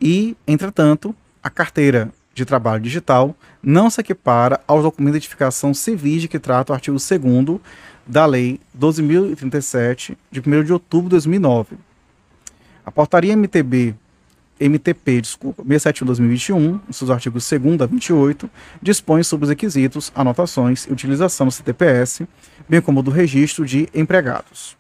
e, 0.01 0.36
entretanto, 0.46 1.15
a 1.41 1.50
carteira 1.50 2.12
de 2.36 2.44
trabalho 2.44 2.82
digital 2.82 3.34
não 3.63 3.89
se 3.89 4.01
equipara 4.01 4.60
aos 4.68 4.84
documentos 4.84 5.13
de 5.13 5.18
identificação 5.20 5.74
civis 5.74 6.24
de 6.24 6.27
que 6.27 6.39
trata 6.39 6.74
o 6.74 6.75
artigo 6.75 6.98
2 6.98 7.62
da 8.06 8.25
Lei 8.25 8.60
12.037, 8.77 10.18
de 10.29 10.41
1 10.41 10.63
de 10.65 10.74
outubro 10.74 11.06
de 11.08 11.12
2009. 11.12 11.77
A 12.86 12.91
portaria 12.91 13.34
MTB 13.34 13.96
MTP, 14.60 15.22
desculpa, 15.22 15.63
671-2021, 15.63 16.80
em 16.89 16.94
seus 16.94 17.10
artigos 17.10 17.50
2 17.50 17.82
a 17.82 17.86
28, 17.86 18.50
dispõe 18.82 19.24
sobre 19.24 19.46
os 19.46 19.50
requisitos, 19.50 20.12
anotações 20.13 20.86
e 20.86 20.92
utilização 20.92 21.48
do 21.48 21.51
CTPS, 21.51 22.28
bem 22.68 22.82
como 22.82 23.01
do 23.01 23.12
registro 23.12 23.66
de 23.66 23.88
empregados. 23.94 24.78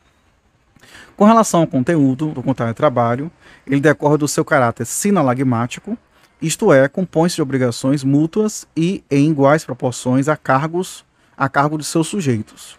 Com 1.15 1.25
relação 1.25 1.61
ao 1.61 1.67
conteúdo 1.67 2.27
do 2.31 2.41
contrato 2.41 2.69
de 2.69 2.75
trabalho, 2.75 3.31
ele 3.67 3.81
decorre 3.81 4.17
do 4.17 4.27
seu 4.27 4.45
caráter 4.45 4.85
sinalagmático, 4.85 5.97
isto 6.41 6.71
é, 6.71 6.87
compõe-se 6.87 7.35
de 7.35 7.41
obrigações 7.41 8.03
mútuas 8.03 8.65
e 8.75 9.03
em 9.11 9.29
iguais 9.29 9.65
proporções 9.65 10.29
a 10.29 10.37
cargos 10.37 11.03
a 11.37 11.47
cargo 11.47 11.77
de 11.77 11.85
seus 11.85 12.07
sujeitos. 12.07 12.77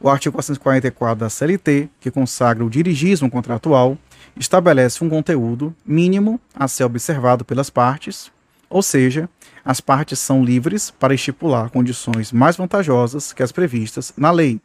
O 0.00 0.10
artigo 0.10 0.34
444 0.34 1.20
da 1.20 1.30
CLT, 1.30 1.88
que 2.00 2.10
consagra 2.10 2.64
o 2.64 2.68
dirigismo 2.68 3.30
contratual, 3.30 3.96
estabelece 4.36 5.02
um 5.02 5.08
conteúdo 5.08 5.74
mínimo 5.84 6.40
a 6.54 6.68
ser 6.68 6.84
observado 6.84 7.44
pelas 7.44 7.70
partes, 7.70 8.30
ou 8.68 8.82
seja, 8.82 9.28
as 9.64 9.80
partes 9.80 10.18
são 10.18 10.44
livres 10.44 10.90
para 10.90 11.14
estipular 11.14 11.70
condições 11.70 12.32
mais 12.32 12.56
vantajosas 12.56 13.32
que 13.32 13.42
as 13.42 13.52
previstas 13.52 14.12
na 14.16 14.30
lei, 14.30 14.60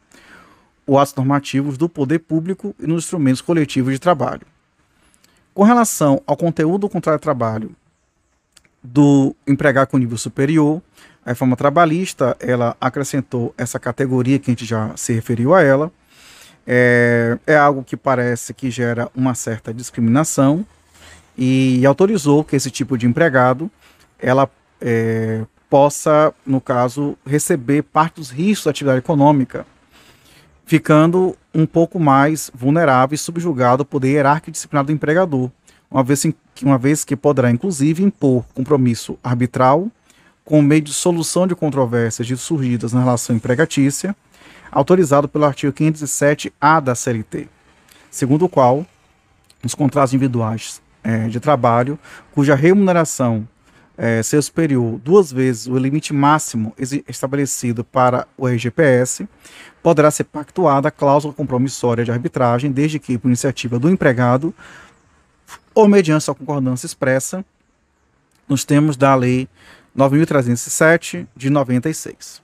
ou 0.86 0.98
atos 0.98 1.14
normativos 1.14 1.78
do 1.78 1.88
poder 1.88 2.18
público 2.20 2.74
e 2.78 2.86
nos 2.86 3.04
instrumentos 3.04 3.40
coletivos 3.40 3.92
de 3.92 3.98
trabalho. 3.98 4.42
Com 5.54 5.62
relação 5.62 6.22
ao 6.26 6.36
conteúdo 6.36 6.82
do 6.82 6.88
contrato 6.88 7.20
de 7.20 7.22
trabalho 7.22 7.74
do 8.82 9.34
empregado 9.46 9.88
com 9.88 9.98
nível 9.98 10.18
superior, 10.18 10.82
a 11.24 11.30
reforma 11.30 11.56
trabalhista 11.56 12.36
ela 12.40 12.76
acrescentou 12.80 13.54
essa 13.56 13.78
categoria 13.78 14.38
que 14.38 14.50
a 14.50 14.52
gente 14.52 14.64
já 14.64 14.96
se 14.96 15.12
referiu 15.12 15.54
a 15.54 15.62
ela, 15.62 15.92
é, 16.66 17.38
é 17.46 17.56
algo 17.56 17.82
que 17.82 17.96
parece 17.96 18.54
que 18.54 18.70
gera 18.70 19.10
uma 19.14 19.34
certa 19.34 19.72
discriminação 19.72 20.64
e 21.36 21.84
autorizou 21.86 22.44
que 22.44 22.56
esse 22.56 22.70
tipo 22.70 22.96
de 22.96 23.06
empregado 23.06 23.70
ela 24.18 24.48
é, 24.80 25.44
possa, 25.68 26.34
no 26.46 26.60
caso, 26.60 27.16
receber 27.26 27.82
parte 27.82 28.16
dos 28.16 28.30
riscos 28.30 28.66
da 28.66 28.70
atividade 28.70 28.98
econômica, 28.98 29.66
ficando 30.66 31.36
um 31.54 31.66
pouco 31.66 31.98
mais 31.98 32.50
vulnerável 32.54 33.14
e 33.14 33.18
subjugado 33.18 33.82
ao 33.82 33.86
poder 33.86 34.12
hierárquico 34.12 34.52
disciplinar 34.52 34.84
do 34.84 34.92
empregador, 34.92 35.50
uma 35.90 36.02
vez, 36.02 36.22
que, 36.22 36.64
uma 36.64 36.78
vez 36.78 37.04
que 37.04 37.16
poderá, 37.16 37.50
inclusive, 37.50 38.02
impor 38.02 38.44
compromisso 38.54 39.18
arbitral 39.22 39.88
com 40.44 40.60
meio 40.60 40.82
de 40.82 40.92
solução 40.92 41.46
de 41.46 41.54
controvérsias 41.54 42.26
de 42.26 42.36
surgidas 42.36 42.92
na 42.92 43.00
relação 43.00 43.36
empregatícia, 43.36 44.14
autorizado 44.72 45.28
pelo 45.28 45.44
artigo 45.44 45.72
507-A 45.72 46.80
da 46.80 46.94
CLT, 46.94 47.46
segundo 48.10 48.46
o 48.46 48.48
qual 48.48 48.86
os 49.62 49.74
contratos 49.74 50.14
individuais 50.14 50.80
é, 51.04 51.28
de 51.28 51.38
trabalho, 51.38 51.98
cuja 52.32 52.54
remuneração 52.54 53.46
é, 53.96 54.22
superior 54.22 54.98
duas 54.98 55.30
vezes 55.30 55.66
o 55.66 55.76
limite 55.76 56.12
máximo 56.12 56.74
estabelecido 57.06 57.84
para 57.84 58.26
o 58.36 58.48
RGPS, 58.48 59.28
poderá 59.82 60.10
ser 60.10 60.24
pactuada 60.24 60.88
a 60.88 60.90
cláusula 60.90 61.34
compromissória 61.34 62.04
de 62.04 62.10
arbitragem, 62.10 62.72
desde 62.72 62.98
que, 62.98 63.18
por 63.18 63.28
iniciativa 63.28 63.78
do 63.78 63.90
empregado 63.90 64.54
ou 65.74 65.86
mediante 65.86 66.24
sua 66.24 66.34
concordância 66.34 66.86
expressa, 66.86 67.44
nos 68.48 68.64
termos 68.64 68.96
da 68.96 69.14
Lei 69.14 69.48
9.307 69.96 71.26
de 71.36 71.50
96. 71.50 72.41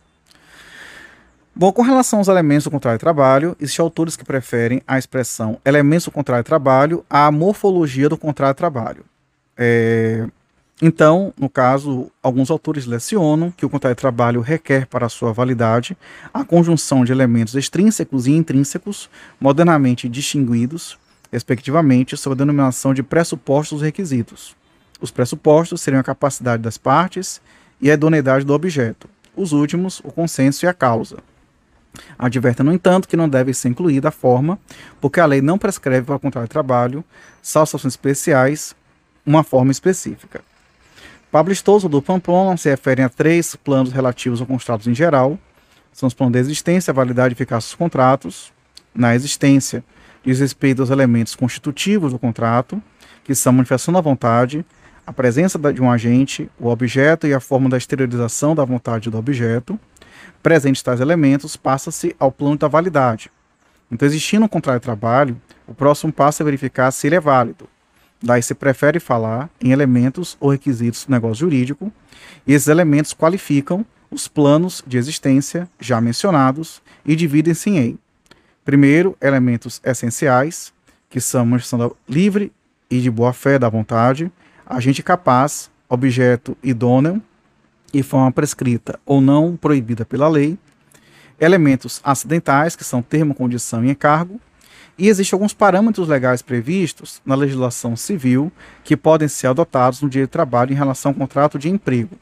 Bom, 1.60 1.72
com 1.72 1.82
relação 1.82 2.20
aos 2.20 2.28
elementos 2.28 2.62
do 2.62 2.70
contrato 2.70 2.94
de 2.94 3.00
trabalho, 3.00 3.56
existem 3.58 3.82
autores 3.82 4.14
que 4.14 4.24
preferem 4.24 4.80
a 4.86 4.96
expressão 4.96 5.58
elementos 5.64 6.04
do 6.04 6.12
contrato 6.12 6.44
de 6.44 6.46
trabalho 6.46 7.04
à 7.10 7.32
morfologia 7.32 8.08
do 8.08 8.16
contrato 8.16 8.54
de 8.54 8.58
trabalho. 8.58 9.04
É, 9.56 10.24
então, 10.80 11.34
no 11.36 11.48
caso, 11.50 12.12
alguns 12.22 12.48
autores 12.48 12.86
lecionam 12.86 13.50
que 13.50 13.66
o 13.66 13.68
contrato 13.68 13.96
de 13.96 14.00
trabalho 14.00 14.40
requer 14.40 14.86
para 14.86 15.08
sua 15.08 15.32
validade 15.32 15.98
a 16.32 16.44
conjunção 16.44 17.04
de 17.04 17.10
elementos 17.10 17.56
extrínsecos 17.56 18.28
e 18.28 18.30
intrínsecos, 18.30 19.10
modernamente 19.40 20.08
distinguidos, 20.08 20.96
respectivamente, 21.32 22.16
sob 22.16 22.34
a 22.34 22.36
denominação 22.36 22.94
de 22.94 23.02
pressupostos 23.02 23.82
requisitos. 23.82 24.54
Os 25.00 25.10
pressupostos 25.10 25.80
seriam 25.80 25.98
a 25.98 26.04
capacidade 26.04 26.62
das 26.62 26.78
partes 26.78 27.40
e 27.80 27.90
a 27.90 27.94
idoneidade 27.94 28.44
do 28.44 28.54
objeto. 28.54 29.08
Os 29.34 29.50
últimos, 29.50 29.98
o 30.04 30.12
consenso 30.12 30.64
e 30.64 30.68
a 30.68 30.72
causa. 30.72 31.16
Adverte, 32.18 32.62
no 32.62 32.72
entanto, 32.72 33.08
que 33.08 33.16
não 33.16 33.28
deve 33.28 33.52
ser 33.54 33.68
incluída 33.68 34.08
a 34.08 34.12
forma, 34.12 34.58
porque 35.00 35.20
a 35.20 35.26
lei 35.26 35.40
não 35.40 35.58
prescreve 35.58 36.06
para 36.06 36.16
o 36.16 36.20
contrato 36.20 36.44
de 36.44 36.50
trabalho, 36.50 37.04
salvo 37.42 37.66
situações 37.66 37.92
especiais, 37.92 38.74
uma 39.24 39.42
forma 39.42 39.70
específica. 39.70 40.40
Pablo 41.30 41.52
Estouso, 41.52 41.88
do 41.88 42.00
Pamplona, 42.00 42.56
se 42.56 42.70
refere 42.70 43.02
a 43.02 43.08
três 43.08 43.54
planos 43.54 43.92
relativos 43.92 44.40
aos 44.40 44.48
contratos 44.48 44.86
em 44.86 44.94
geral. 44.94 45.38
São 45.92 46.06
os 46.06 46.14
planos 46.14 46.32
de 46.32 46.38
existência, 46.38 46.92
validade 46.92 47.32
e 47.32 47.36
eficácia 47.36 47.68
dos 47.68 47.74
contratos. 47.74 48.52
Na 48.94 49.14
existência, 49.14 49.84
diz 50.24 50.40
respeito 50.40 50.80
aos 50.80 50.90
elementos 50.90 51.34
constitutivos 51.34 52.12
do 52.12 52.18
contrato, 52.18 52.82
que 53.24 53.34
são 53.34 53.50
a 53.50 53.56
manifestação 53.56 53.92
da 53.92 54.00
vontade, 54.00 54.64
a 55.06 55.12
presença 55.12 55.58
de 55.72 55.82
um 55.82 55.90
agente, 55.90 56.50
o 56.58 56.68
objeto 56.68 57.26
e 57.26 57.34
a 57.34 57.40
forma 57.40 57.68
da 57.68 57.76
exteriorização 57.76 58.54
da 58.54 58.64
vontade 58.64 59.10
do 59.10 59.18
objeto. 59.18 59.78
Presentes 60.42 60.82
tais 60.82 61.00
elementos, 61.00 61.56
passa-se 61.56 62.14
ao 62.18 62.30
plano 62.30 62.56
da 62.56 62.68
validade. 62.68 63.30
Então, 63.90 64.06
existindo 64.06 64.44
um 64.44 64.48
contrato 64.48 64.80
de 64.80 64.84
trabalho, 64.84 65.40
o 65.66 65.74
próximo 65.74 66.12
passo 66.12 66.42
é 66.42 66.44
verificar 66.44 66.90
se 66.90 67.06
ele 67.06 67.16
é 67.16 67.20
válido. 67.20 67.68
Daí 68.22 68.42
se 68.42 68.54
prefere 68.54 69.00
falar 69.00 69.48
em 69.60 69.70
elementos 69.70 70.36
ou 70.40 70.50
requisitos 70.50 71.04
do 71.04 71.10
negócio 71.10 71.36
jurídico, 71.36 71.92
e 72.46 72.52
esses 72.52 72.68
elementos 72.68 73.12
qualificam 73.12 73.84
os 74.10 74.26
planos 74.26 74.82
de 74.86 74.96
existência 74.96 75.68
já 75.78 76.00
mencionados 76.00 76.82
e 77.04 77.14
dividem-se 77.14 77.70
em, 77.70 77.98
primeiro, 78.64 79.16
elementos 79.20 79.80
essenciais, 79.84 80.72
que 81.08 81.20
são 81.20 81.44
manifestação 81.46 81.94
livre 82.08 82.52
e 82.90 83.00
de 83.00 83.10
boa 83.10 83.32
fé 83.32 83.58
da 83.58 83.68
vontade, 83.68 84.30
agente 84.66 85.02
capaz, 85.02 85.70
objeto 85.88 86.56
idôneo 86.62 87.22
e 87.92 88.02
forma 88.02 88.30
prescrita 88.32 88.98
ou 89.04 89.20
não 89.20 89.56
proibida 89.56 90.04
pela 90.04 90.28
lei, 90.28 90.58
elementos 91.40 92.00
acidentais, 92.04 92.74
que 92.74 92.84
são 92.84 93.00
termo, 93.00 93.34
condição 93.34 93.84
e 93.84 93.90
encargo, 93.90 94.40
e 94.98 95.08
existem 95.08 95.36
alguns 95.36 95.54
parâmetros 95.54 96.08
legais 96.08 96.42
previstos 96.42 97.22
na 97.24 97.36
legislação 97.36 97.94
civil 97.94 98.50
que 98.82 98.96
podem 98.96 99.28
ser 99.28 99.46
adotados 99.46 100.02
no 100.02 100.10
direito 100.10 100.30
de 100.30 100.32
trabalho 100.32 100.72
em 100.72 100.76
relação 100.76 101.12
ao 101.12 101.14
contrato 101.14 101.58
de 101.58 101.68
emprego. 101.68 102.16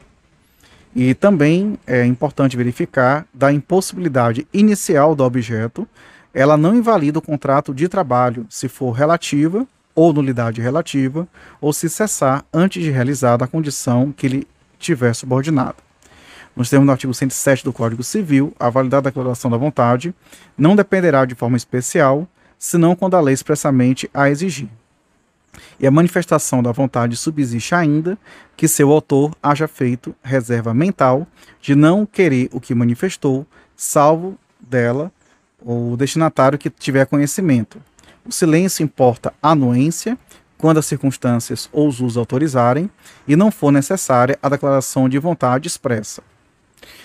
E 0.95 1.15
também 1.15 1.79
é 1.87 2.05
importante 2.05 2.57
verificar 2.57 3.27
da 3.33 3.53
impossibilidade 3.53 4.47
inicial 4.53 5.15
do 5.15 5.25
objeto, 5.25 5.89
ela 6.35 6.57
não 6.57 6.75
invalida 6.75 7.19
o 7.19 7.23
contrato 7.23 7.75
de 7.75 7.89
trabalho 7.89 8.47
se 8.51 8.69
for 8.69 8.93
relativa 8.93 9.67
ou 9.95 10.13
nulidade 10.13 10.61
relativa, 10.61 11.27
ou 11.59 11.73
se 11.73 11.89
cessar 11.89 12.45
antes 12.53 12.83
de 12.85 12.91
realizar 12.91 13.43
a 13.43 13.47
condição 13.47 14.13
que 14.13 14.27
ele 14.27 14.47
tiver 14.79 15.15
subordinado. 15.15 15.77
Nos 16.55 16.71
termos 16.71 16.87
do 16.87 16.93
artigo 16.93 17.13
107 17.13 17.65
do 17.65 17.73
Código 17.73 18.03
Civil, 18.03 18.55
a 18.59 18.71
validade 18.71 19.05
da 19.05 19.11
declaração 19.11 19.51
da 19.51 19.59
vontade 19.59 20.15
não 20.57 20.75
dependerá 20.75 21.25
de 21.25 21.35
forma 21.35 21.57
especial 21.57 22.27
senão 22.59 22.97
quando 22.97 23.15
a 23.15 23.21
lei 23.21 23.35
expressamente 23.35 24.09
a 24.15 24.31
exigir. 24.31 24.69
E 25.79 25.87
a 25.87 25.91
manifestação 25.91 26.63
da 26.63 26.73
vontade 26.73 27.17
subsiste 27.17 27.75
ainda 27.75 28.19
que 28.57 28.67
seu 28.67 28.91
autor 28.91 29.35
haja 29.43 29.69
feito 29.69 30.15
reserva 30.23 30.73
mental 30.73 31.27
de 31.61 31.75
não 31.75 32.07
querer 32.07 32.49
o 32.53 32.61
que 32.61 32.75
manifestou, 32.75 33.47
salvo 33.77 34.39
dela 34.59 35.13
o 35.61 35.97
destinatário 35.97 36.59
que 36.59 36.71
tiver 36.71 37.07
conhecimento. 37.07 37.81
O 38.25 38.33
silêncio 38.33 38.83
importa 38.83 39.33
anuência 39.43 40.19
quando 40.59 40.79
as 40.79 40.87
circunstâncias 40.87 41.69
ou 41.73 41.89
os 41.89 42.01
usos 42.01 42.17
autorizarem 42.17 42.91
e 43.27 43.37
não 43.37 43.51
for 43.51 43.71
necessária 43.71 44.39
a 44.43 44.49
declaração 44.49 45.09
de 45.09 45.19
vontade 45.19 45.69
expressa. 45.69 46.23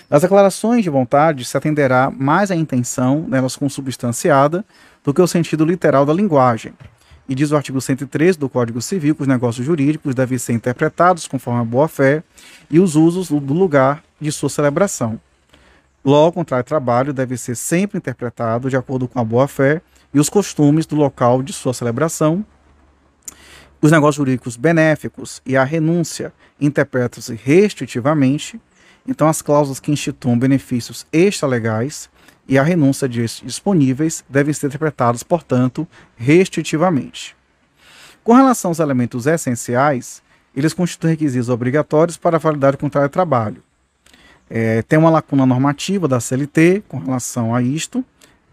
Das 0.08 0.22
declarações 0.22 0.84
de 0.84 0.90
vontade 0.90 1.44
se 1.44 1.56
atenderá 1.56 2.10
mais 2.10 2.50
à 2.50 2.56
intenção 2.56 3.24
nelas 3.28 3.56
consubstanciada 3.56 4.64
do 5.02 5.12
que 5.12 5.22
o 5.22 5.26
sentido 5.26 5.64
literal 5.64 6.04
da 6.04 6.12
linguagem. 6.12 6.72
E 7.28 7.34
diz 7.34 7.50
o 7.50 7.56
artigo 7.56 7.80
103 7.80 8.36
do 8.36 8.48
Código 8.48 8.82
Civil 8.82 9.14
que 9.14 9.22
os 9.22 9.28
negócios 9.28 9.64
jurídicos 9.64 10.14
devem 10.14 10.36
ser 10.38 10.52
interpretados 10.52 11.26
conforme 11.26 11.60
a 11.60 11.64
boa-fé 11.64 12.22
e 12.70 12.78
os 12.78 12.94
usos 12.94 13.28
do 13.28 13.54
lugar 13.54 14.02
de 14.20 14.30
sua 14.30 14.50
celebração. 14.50 15.18
Logo, 16.04 16.28
o 16.28 16.32
contrato 16.32 16.66
de 16.66 16.68
trabalho 16.68 17.12
deve 17.12 17.36
ser 17.36 17.54
sempre 17.54 17.96
interpretado 17.96 18.68
de 18.68 18.76
acordo 18.76 19.06
com 19.06 19.20
a 19.20 19.24
boa-fé 19.24 19.80
e 20.12 20.18
os 20.18 20.28
costumes 20.28 20.84
do 20.84 20.96
local 20.96 21.42
de 21.42 21.52
sua 21.52 21.72
celebração. 21.72 22.44
Os 23.82 23.90
negócios 23.90 24.14
jurídicos 24.14 24.56
benéficos 24.56 25.42
e 25.44 25.56
a 25.56 25.64
renúncia 25.64 26.32
interpretam-se 26.60 27.34
restritivamente. 27.34 28.60
Então, 29.04 29.26
as 29.26 29.42
cláusulas 29.42 29.80
que 29.80 29.90
instituam 29.90 30.38
benefícios 30.38 31.04
extralegais 31.12 32.08
e 32.46 32.56
a 32.56 32.62
renúncia 32.62 33.08
de 33.08 33.26
disponíveis 33.44 34.24
devem 34.28 34.54
ser 34.54 34.68
interpretados, 34.68 35.24
portanto, 35.24 35.84
restritivamente. 36.16 37.34
Com 38.22 38.34
relação 38.34 38.70
aos 38.70 38.78
elementos 38.78 39.26
essenciais, 39.26 40.22
eles 40.54 40.72
constituem 40.72 41.14
requisitos 41.14 41.48
obrigatórios 41.48 42.16
para 42.16 42.36
a 42.36 42.40
validade 42.40 42.76
do 42.76 42.80
contrato 42.80 43.06
de 43.06 43.12
trabalho. 43.12 43.64
É, 44.48 44.82
tem 44.82 44.96
uma 44.96 45.10
lacuna 45.10 45.44
normativa 45.44 46.06
da 46.06 46.20
CLT 46.20 46.84
com 46.86 46.98
relação 46.98 47.52
a 47.52 47.60
isto, 47.60 48.04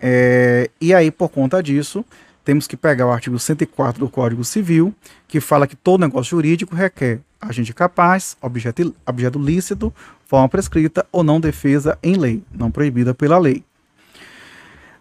é, 0.01 0.71
e 0.81 0.91
aí, 0.91 1.11
por 1.11 1.29
conta 1.29 1.61
disso, 1.61 2.03
temos 2.43 2.67
que 2.67 2.77
pegar 2.77 3.07
o 3.07 3.11
artigo 3.11 3.37
104 3.37 3.99
do 3.99 4.09
Código 4.09 4.43
Civil, 4.43 4.93
que 5.27 5.39
fala 5.39 5.67
que 5.67 5.75
todo 5.75 6.01
negócio 6.01 6.31
jurídico 6.31 6.75
requer 6.75 7.21
agente 7.39 7.73
capaz, 7.73 8.35
objeto, 8.41 8.93
objeto 9.05 9.39
lícito, 9.39 9.93
forma 10.25 10.49
prescrita 10.49 11.05
ou 11.11 11.23
não 11.23 11.39
defesa 11.39 11.97
em 12.03 12.15
lei, 12.15 12.43
não 12.53 12.69
proibida 12.69 13.13
pela 13.13 13.37
lei. 13.37 13.63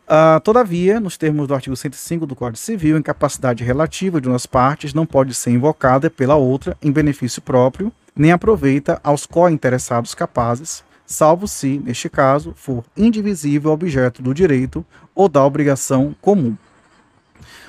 Uh, 0.09 0.41
todavia, 0.41 0.99
nos 0.99 1.19
termos 1.19 1.47
do 1.47 1.55
artigo 1.55 1.77
105 1.77 2.25
do 2.25 2.35
Código 2.35 2.57
Civil, 2.57 2.97
a 2.97 2.99
incapacidade 2.99 3.63
relativa 3.63 4.21
de 4.21 4.29
umas 4.29 4.47
partes 4.47 4.95
não 4.95 5.05
pode 5.05 5.35
ser 5.35 5.51
invocada 5.51 6.09
pela 6.09 6.35
outra 6.35 6.77
em 6.81 6.91
benefício 6.91 7.43
próprio, 7.43 7.93
nem 8.17 8.33
aproveita 8.33 8.99
aos 9.05 9.27
co-interessados 9.27 10.15
capazes, 10.15 10.83
salvo 11.05 11.47
se, 11.47 11.79
neste 11.85 12.09
caso, 12.09 12.55
for 12.57 12.85
indivisível 12.97 13.71
objeto 13.71 14.23
do 14.23 14.33
direito 14.33 14.85
ou 15.15 15.29
da 15.29 15.45
obrigação 15.45 16.17
comum. 16.23 16.57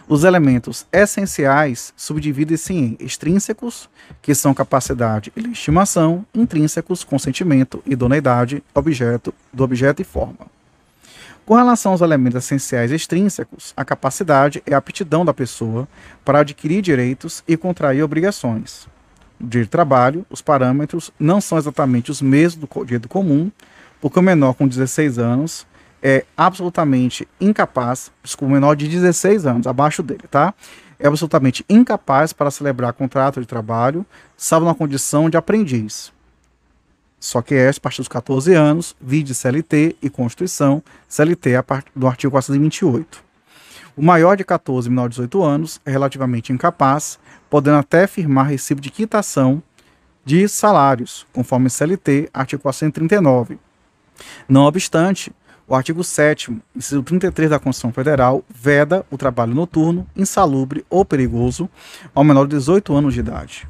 Os 0.09 0.23
elementos 0.23 0.87
essenciais 0.91 1.93
subdividem-se 1.95 2.73
em 2.73 2.97
extrínsecos, 2.99 3.87
que 4.23 4.33
são 4.33 4.55
capacidade 4.55 5.31
e 5.35 5.39
legitimação, 5.39 6.25
intrínsecos, 6.33 7.03
consentimento, 7.03 7.83
idoneidade, 7.85 8.63
objeto, 8.73 9.31
do 9.53 9.63
objeto 9.63 10.01
e 10.01 10.03
forma. 10.03 10.47
Com 11.45 11.53
relação 11.53 11.91
aos 11.91 12.01
elementos 12.01 12.43
essenciais 12.43 12.91
extrínsecos, 12.91 13.71
a 13.77 13.85
capacidade 13.85 14.63
é 14.65 14.73
a 14.73 14.79
aptidão 14.79 15.23
da 15.23 15.31
pessoa 15.31 15.87
para 16.25 16.39
adquirir 16.39 16.81
direitos 16.81 17.43
e 17.47 17.55
contrair 17.55 18.01
obrigações. 18.01 18.87
No 19.39 19.47
direito 19.47 19.67
de 19.67 19.71
trabalho, 19.71 20.25
os 20.27 20.41
parâmetros 20.41 21.11
não 21.19 21.39
são 21.39 21.55
exatamente 21.55 22.09
os 22.09 22.19
mesmos 22.19 22.67
do 22.67 22.83
direito 22.83 23.07
comum, 23.07 23.51
porque 24.01 24.17
o 24.17 24.23
menor 24.23 24.55
com 24.55 24.67
16 24.67 25.19
anos 25.19 25.67
é 26.01 26.25
absolutamente 26.35 27.27
incapaz, 27.39 28.11
desculpa, 28.23 28.53
menor 28.53 28.75
de 28.75 28.87
16 28.87 29.45
anos, 29.45 29.67
abaixo 29.67 30.01
dele, 30.01 30.23
tá? 30.29 30.53
É 30.97 31.07
absolutamente 31.07 31.65
incapaz 31.69 32.33
para 32.33 32.51
celebrar 32.51 32.93
contrato 32.93 33.39
de 33.39 33.45
trabalho, 33.45 34.05
salvo 34.35 34.65
na 34.65 34.75
condição 34.75 35.29
de 35.29 35.37
aprendiz. 35.37 36.11
só 37.21 37.41
que 37.41 37.53
é 37.53 37.69
a 37.69 37.73
partir 37.81 37.97
dos 37.97 38.07
14 38.07 38.53
anos, 38.53 38.95
vide 38.99 39.35
CLT 39.35 39.97
e 40.01 40.09
Constituição, 40.09 40.81
CLT 41.07 41.55
a 41.57 41.63
partir 41.63 41.91
do 41.93 42.07
artigo 42.07 42.31
428. 42.31 43.21
O 43.97 44.01
maior 44.01 44.37
de 44.37 44.45
14 44.45 44.87
e 44.87 44.89
menor 44.89 45.09
de 45.09 45.15
18 45.15 45.43
anos 45.43 45.81
é 45.85 45.91
relativamente 45.91 46.53
incapaz, 46.53 47.19
podendo 47.49 47.77
até 47.77 48.07
firmar 48.07 48.47
recibo 48.47 48.79
de 48.79 48.89
quitação 48.89 49.61
de 50.23 50.47
salários, 50.47 51.27
conforme 51.33 51.69
CLT, 51.69 52.29
artigo 52.33 52.61
439. 52.61 53.59
Não 54.47 54.63
obstante, 54.63 55.31
o 55.69 55.75
artigo 55.75 56.03
7 56.03 56.59
inciso 56.75 57.03
33 57.03 57.51
da 57.51 57.59
Constituição 57.59 57.93
Federal, 57.93 58.43
veda 58.49 59.05
o 59.11 59.17
trabalho 59.17 59.53
noturno, 59.53 60.05
insalubre 60.15 60.83
ou 60.89 61.05
perigoso 61.05 61.69
ao 62.13 62.23
menor 62.23 62.45
de 62.45 62.55
18 62.55 62.91
anos 62.95 63.13
de 63.13 63.19
idade. 63.19 63.67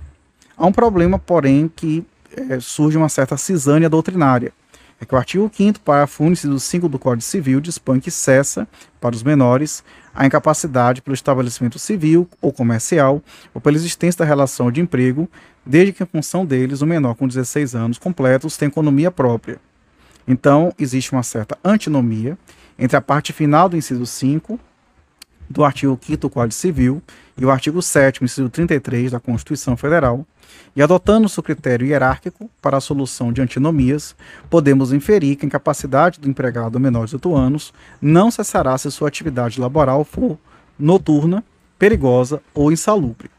Há 0.57 0.65
um 0.65 0.71
problema, 0.71 1.19
porém, 1.19 1.69
que 1.73 2.05
é, 2.31 2.57
surge 2.61 2.97
uma 2.97 3.09
certa 3.09 3.35
cisânia 3.35 3.89
doutrinária. 3.89 4.53
É 5.01 5.05
que 5.05 5.13
o 5.13 5.17
artigo 5.17 5.51
5 5.53 5.81
parágrafo 5.81 6.23
inciso 6.23 6.57
5 6.57 6.87
do 6.87 6.97
Código 6.97 7.21
Civil 7.21 7.59
dispõe 7.59 7.99
que 7.99 8.11
cessa, 8.11 8.65
para 8.99 9.15
os 9.15 9.23
menores, 9.23 9.83
a 10.15 10.25
incapacidade 10.25 11.01
pelo 11.01 11.13
estabelecimento 11.13 11.77
civil 11.77 12.29
ou 12.41 12.53
comercial 12.53 13.21
ou 13.53 13.59
pela 13.59 13.75
existência 13.75 14.19
da 14.19 14.25
relação 14.25 14.71
de 14.71 14.79
emprego, 14.79 15.29
desde 15.65 15.91
que 15.91 16.03
em 16.03 16.05
função 16.05 16.45
deles 16.45 16.81
o 16.81 16.85
menor 16.85 17.15
com 17.15 17.27
16 17.27 17.75
anos 17.75 17.97
completos 17.97 18.55
tem 18.55 18.69
economia 18.69 19.11
própria. 19.11 19.59
Então, 20.27 20.73
existe 20.77 21.11
uma 21.11 21.23
certa 21.23 21.57
antinomia 21.63 22.37
entre 22.77 22.95
a 22.95 23.01
parte 23.01 23.33
final 23.33 23.67
do 23.67 23.75
inciso 23.75 24.05
5 24.05 24.59
do 25.49 25.63
artigo 25.63 25.99
5 25.99 26.17
do 26.17 26.29
Código 26.29 26.53
Civil 26.53 27.01
e 27.35 27.43
o 27.43 27.49
artigo 27.49 27.81
7 27.81 28.23
inciso 28.23 28.49
33 28.49 29.11
da 29.11 29.19
Constituição 29.19 29.75
Federal, 29.75 30.25
e 30.75 30.81
adotando 30.81 31.27
o 31.27 31.43
critério 31.43 31.87
hierárquico 31.87 32.49
para 32.61 32.77
a 32.77 32.81
solução 32.81 33.31
de 33.31 33.41
antinomias, 33.41 34.15
podemos 34.49 34.93
inferir 34.93 35.35
que 35.35 35.45
a 35.45 35.47
incapacidade 35.47 36.19
do 36.19 36.29
empregado 36.29 36.79
menor 36.79 37.05
de 37.05 37.17
18 37.17 37.35
anos 37.35 37.73
não 38.01 38.29
cessará 38.29 38.77
se 38.77 38.91
sua 38.91 39.07
atividade 39.07 39.59
laboral 39.59 40.03
for 40.03 40.37
noturna, 40.77 41.43
perigosa 41.77 42.41
ou 42.53 42.71
insalubre. 42.71 43.29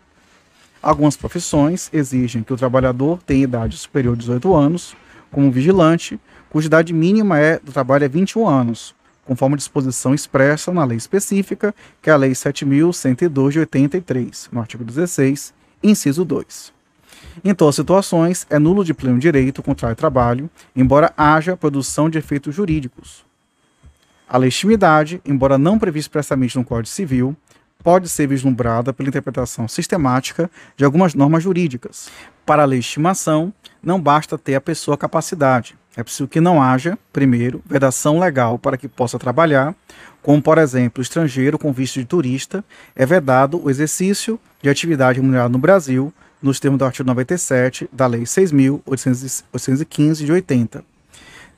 Algumas 0.83 1.17
profissões 1.17 1.91
exigem 1.93 2.43
que 2.43 2.53
o 2.53 2.57
trabalhador 2.57 3.21
tenha 3.27 3.45
idade 3.45 3.77
superior 3.77 4.15
a 4.15 4.19
18 4.19 4.55
anos, 4.55 4.97
como 5.31 5.51
vigilante, 5.51 6.19
cuja 6.49 6.67
idade 6.67 6.93
mínima 6.93 7.39
é, 7.39 7.59
do 7.59 7.73
trabalho 7.73 8.05
é 8.05 8.09
21 8.09 8.47
anos, 8.47 8.95
conforme 9.25 9.57
disposição 9.57 10.13
expressa 10.15 10.73
na 10.73 10.85
lei 10.85 10.99
específica, 10.99 11.75
que 12.03 12.11
é 12.11 12.13
a 12.13 12.17
Lei 12.17 12.33
7.102 12.33 13.51
de 13.51 13.59
83, 13.61 14.49
no 14.51 14.61
artigo 14.61 14.83
16, 14.83 15.55
inciso 15.83 16.25
2. 16.25 16.73
Em 17.45 17.55
todas 17.55 17.75
as 17.75 17.77
situações, 17.77 18.47
é 18.51 18.59
nulo 18.59 18.85
de 18.85 18.93
pleno 18.93 19.19
direito 19.19 19.63
contrário 19.63 19.93
ao 19.93 19.97
trabalho, 19.97 20.51
embora 20.75 21.13
haja 21.17 21.57
produção 21.57 22.11
de 22.11 22.19
efeitos 22.19 22.55
jurídicos. 22.55 23.25
A 24.29 24.37
legitimidade, 24.37 25.21
embora 25.25 25.59
não 25.59 25.79
prevista 25.79 26.09
expressamente 26.09 26.57
no 26.57 26.65
Código 26.65 26.89
Civil, 26.89 27.37
pode 27.83 28.09
ser 28.09 28.27
vislumbrada 28.27 28.93
pela 28.93 29.09
interpretação 29.09 29.67
sistemática 29.67 30.51
de 30.77 30.85
algumas 30.85 31.15
normas 31.15 31.43
jurídicas. 31.43 32.11
Para 32.51 32.65
a 32.65 32.67
legitimação, 32.67 33.55
não 33.81 34.01
basta 34.01 34.37
ter 34.37 34.57
a 34.57 34.61
pessoa 34.61 34.99
capacidade. 34.99 35.77
É 35.97 36.03
preciso 36.03 36.27
que 36.27 36.41
não 36.41 36.61
haja, 36.61 36.99
primeiro, 37.13 37.63
vedação 37.65 38.19
legal 38.19 38.59
para 38.59 38.77
que 38.77 38.89
possa 38.89 39.21
trabalhar, 39.21 39.73
como, 40.21 40.43
por 40.43 40.59
exemplo, 40.59 41.01
estrangeiro 41.01 41.57
com 41.57 41.73
visto 41.73 42.01
de 42.01 42.05
turista 42.05 42.65
é 42.97 43.07
vedado 43.07 43.65
o 43.65 43.71
exercício 43.71 44.37
de 44.61 44.69
atividade 44.69 45.21
remunerada 45.21 45.49
no 45.49 45.61
Brasil, 45.61 46.13
nos 46.43 46.59
termos 46.59 46.81
do 46.81 46.85
artigo 46.85 47.07
97 47.07 47.89
da 47.93 48.09
Lei 48.09 48.23
6.815 48.23 50.25
de 50.25 50.33
80. 50.33 50.85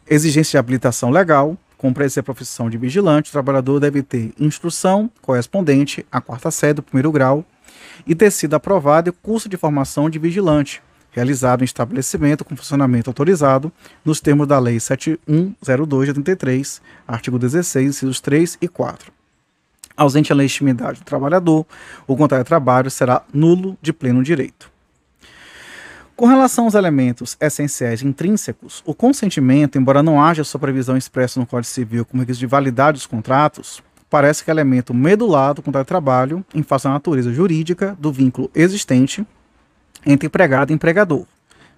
Exigência 0.07 0.51
de 0.51 0.59
habilitação 0.59 1.09
legal, 1.09 1.57
como 1.79 1.95
para 1.95 2.05
exercer 2.05 2.21
a 2.21 2.25
profissão 2.25 2.69
de 2.69 2.77
vigilante, 2.77 3.31
o 3.31 3.33
trabalhador 3.33 3.81
deve 3.81 4.03
ter 4.03 4.35
instrução 4.39 5.11
correspondente 5.23 6.05
à 6.13 6.21
quarta 6.21 6.51
série 6.51 6.75
do 6.75 6.83
primeiro 6.83 7.11
grau 7.11 7.47
e 8.07 8.15
ter 8.15 8.31
sido 8.31 8.55
aprovado 8.55 9.13
curso 9.13 9.49
de 9.49 9.57
formação 9.57 10.09
de 10.09 10.19
vigilante, 10.19 10.83
realizado 11.11 11.63
em 11.63 11.65
estabelecimento 11.65 12.45
com 12.45 12.57
funcionamento 12.57 13.11
autorizado 13.11 13.71
nos 14.05 14.21
termos 14.21 14.47
da 14.47 14.59
Lei 14.59 14.81
7102 14.81 16.07
de 16.07 16.11
83, 16.11 16.83
artigo 17.07 17.39
16, 17.39 17.89
incisos 17.89 18.21
3 18.21 18.59
e 18.61 18.69
4. 18.69 19.13
Ausente 19.97 20.33
a 20.33 20.37
legitimidade 20.37 21.01
do 21.01 21.05
trabalhador, 21.05 21.67
o 22.07 22.17
contrato 22.17 22.43
de 22.43 22.49
trabalho 22.49 22.91
será 22.91 23.23
nulo 23.33 23.77
de 23.81 23.93
pleno 23.93 24.23
direito. 24.23 24.73
Com 26.17 26.27
relação 26.27 26.65
aos 26.65 26.75
elementos 26.75 27.37
essenciais 27.41 28.03
intrínsecos, 28.03 28.83
o 28.87 28.95
consentimento, 28.95 29.79
embora 29.79 30.03
não 30.03 30.23
haja 30.23 30.45
sua 30.45 30.61
previsão 30.61 30.97
expressa 30.97 31.41
no 31.41 31.47
Código 31.47 31.73
Civil 31.73 32.05
como 32.05 32.21
requisito 32.21 32.41
de 32.41 32.47
validade 32.47 32.99
dos 32.99 33.07
contratos, 33.07 33.83
parece 34.13 34.45
que 34.45 34.51
é 34.51 34.53
elemento 34.53 34.93
medular 34.93 35.55
do 35.55 35.63
contrato 35.63 35.87
de 35.87 35.89
trabalho 35.89 36.45
em 36.55 36.63
face 36.63 36.85
da 36.85 36.91
natureza 36.91 37.33
jurídica 37.33 37.97
do 37.99 38.13
vínculo 38.13 38.51
existente 38.55 39.27
entre 40.05 40.27
empregado 40.27 40.71
e 40.71 40.75
empregador. 40.75 41.25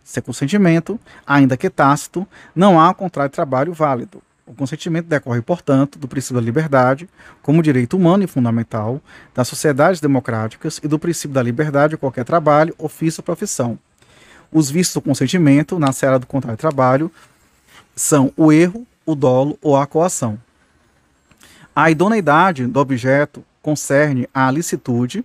Sem 0.02 0.20
consentimento, 0.20 0.98
ainda 1.24 1.56
que 1.56 1.70
tácito, 1.70 2.26
não 2.52 2.80
há 2.80 2.92
contrato 2.92 3.30
de 3.30 3.36
trabalho 3.36 3.72
válido. 3.72 4.20
O 4.44 4.52
consentimento 4.52 5.06
decorre, 5.06 5.40
portanto, 5.42 5.96
do 5.96 6.08
princípio 6.08 6.34
da 6.34 6.44
liberdade, 6.44 7.08
como 7.40 7.62
direito 7.62 7.96
humano 7.96 8.24
e 8.24 8.26
fundamental, 8.26 9.00
das 9.32 9.46
sociedades 9.46 10.00
democráticas 10.00 10.80
e 10.82 10.88
do 10.88 10.98
princípio 10.98 11.34
da 11.34 11.42
liberdade 11.42 11.92
de 11.92 11.96
qualquer 11.98 12.24
trabalho, 12.24 12.74
ofício 12.76 13.20
ou 13.20 13.24
profissão, 13.24 13.78
os 14.50 14.68
vistos 14.68 14.94
do 14.94 15.02
consentimento 15.02 15.78
na 15.78 15.92
seara 15.92 16.18
do 16.18 16.26
contrato 16.26 16.56
de 16.56 16.60
trabalho 16.62 17.12
são 17.94 18.32
o 18.36 18.52
erro, 18.52 18.84
o 19.06 19.14
dolo 19.14 19.56
ou 19.62 19.76
a 19.76 19.86
coação. 19.86 20.36
A 21.74 21.90
idoneidade 21.90 22.66
do 22.66 22.78
objeto 22.78 23.44
concerne 23.60 24.28
a 24.32 24.50
licitude, 24.50 25.24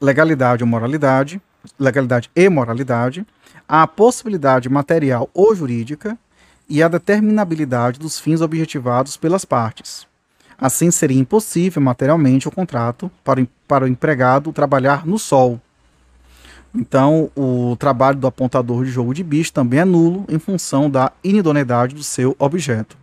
legalidade 0.00 0.62
ou 0.62 0.68
moralidade, 0.68 1.40
legalidade 1.78 2.30
e 2.36 2.48
moralidade, 2.48 3.26
a 3.66 3.86
possibilidade 3.86 4.68
material 4.68 5.30
ou 5.32 5.54
jurídica 5.54 6.18
e 6.68 6.82
a 6.82 6.88
determinabilidade 6.88 7.98
dos 7.98 8.18
fins 8.18 8.40
objetivados 8.40 9.16
pelas 9.16 9.44
partes. 9.44 10.06
Assim, 10.58 10.90
seria 10.90 11.18
impossível 11.18 11.80
materialmente 11.80 12.46
o 12.46 12.50
contrato 12.50 13.10
para, 13.24 13.46
para 13.66 13.84
o 13.84 13.88
empregado 13.88 14.52
trabalhar 14.52 15.06
no 15.06 15.18
sol, 15.18 15.60
então, 16.74 17.30
o 17.36 17.76
trabalho 17.76 18.18
do 18.18 18.26
apontador 18.26 18.84
de 18.84 18.90
jogo 18.90 19.12
de 19.12 19.22
bicho 19.22 19.52
também 19.52 19.80
é 19.80 19.84
nulo 19.84 20.24
em 20.28 20.38
função 20.38 20.88
da 20.88 21.12
inidoneidade 21.22 21.94
do 21.94 22.02
seu 22.02 22.34
objeto. 22.38 22.96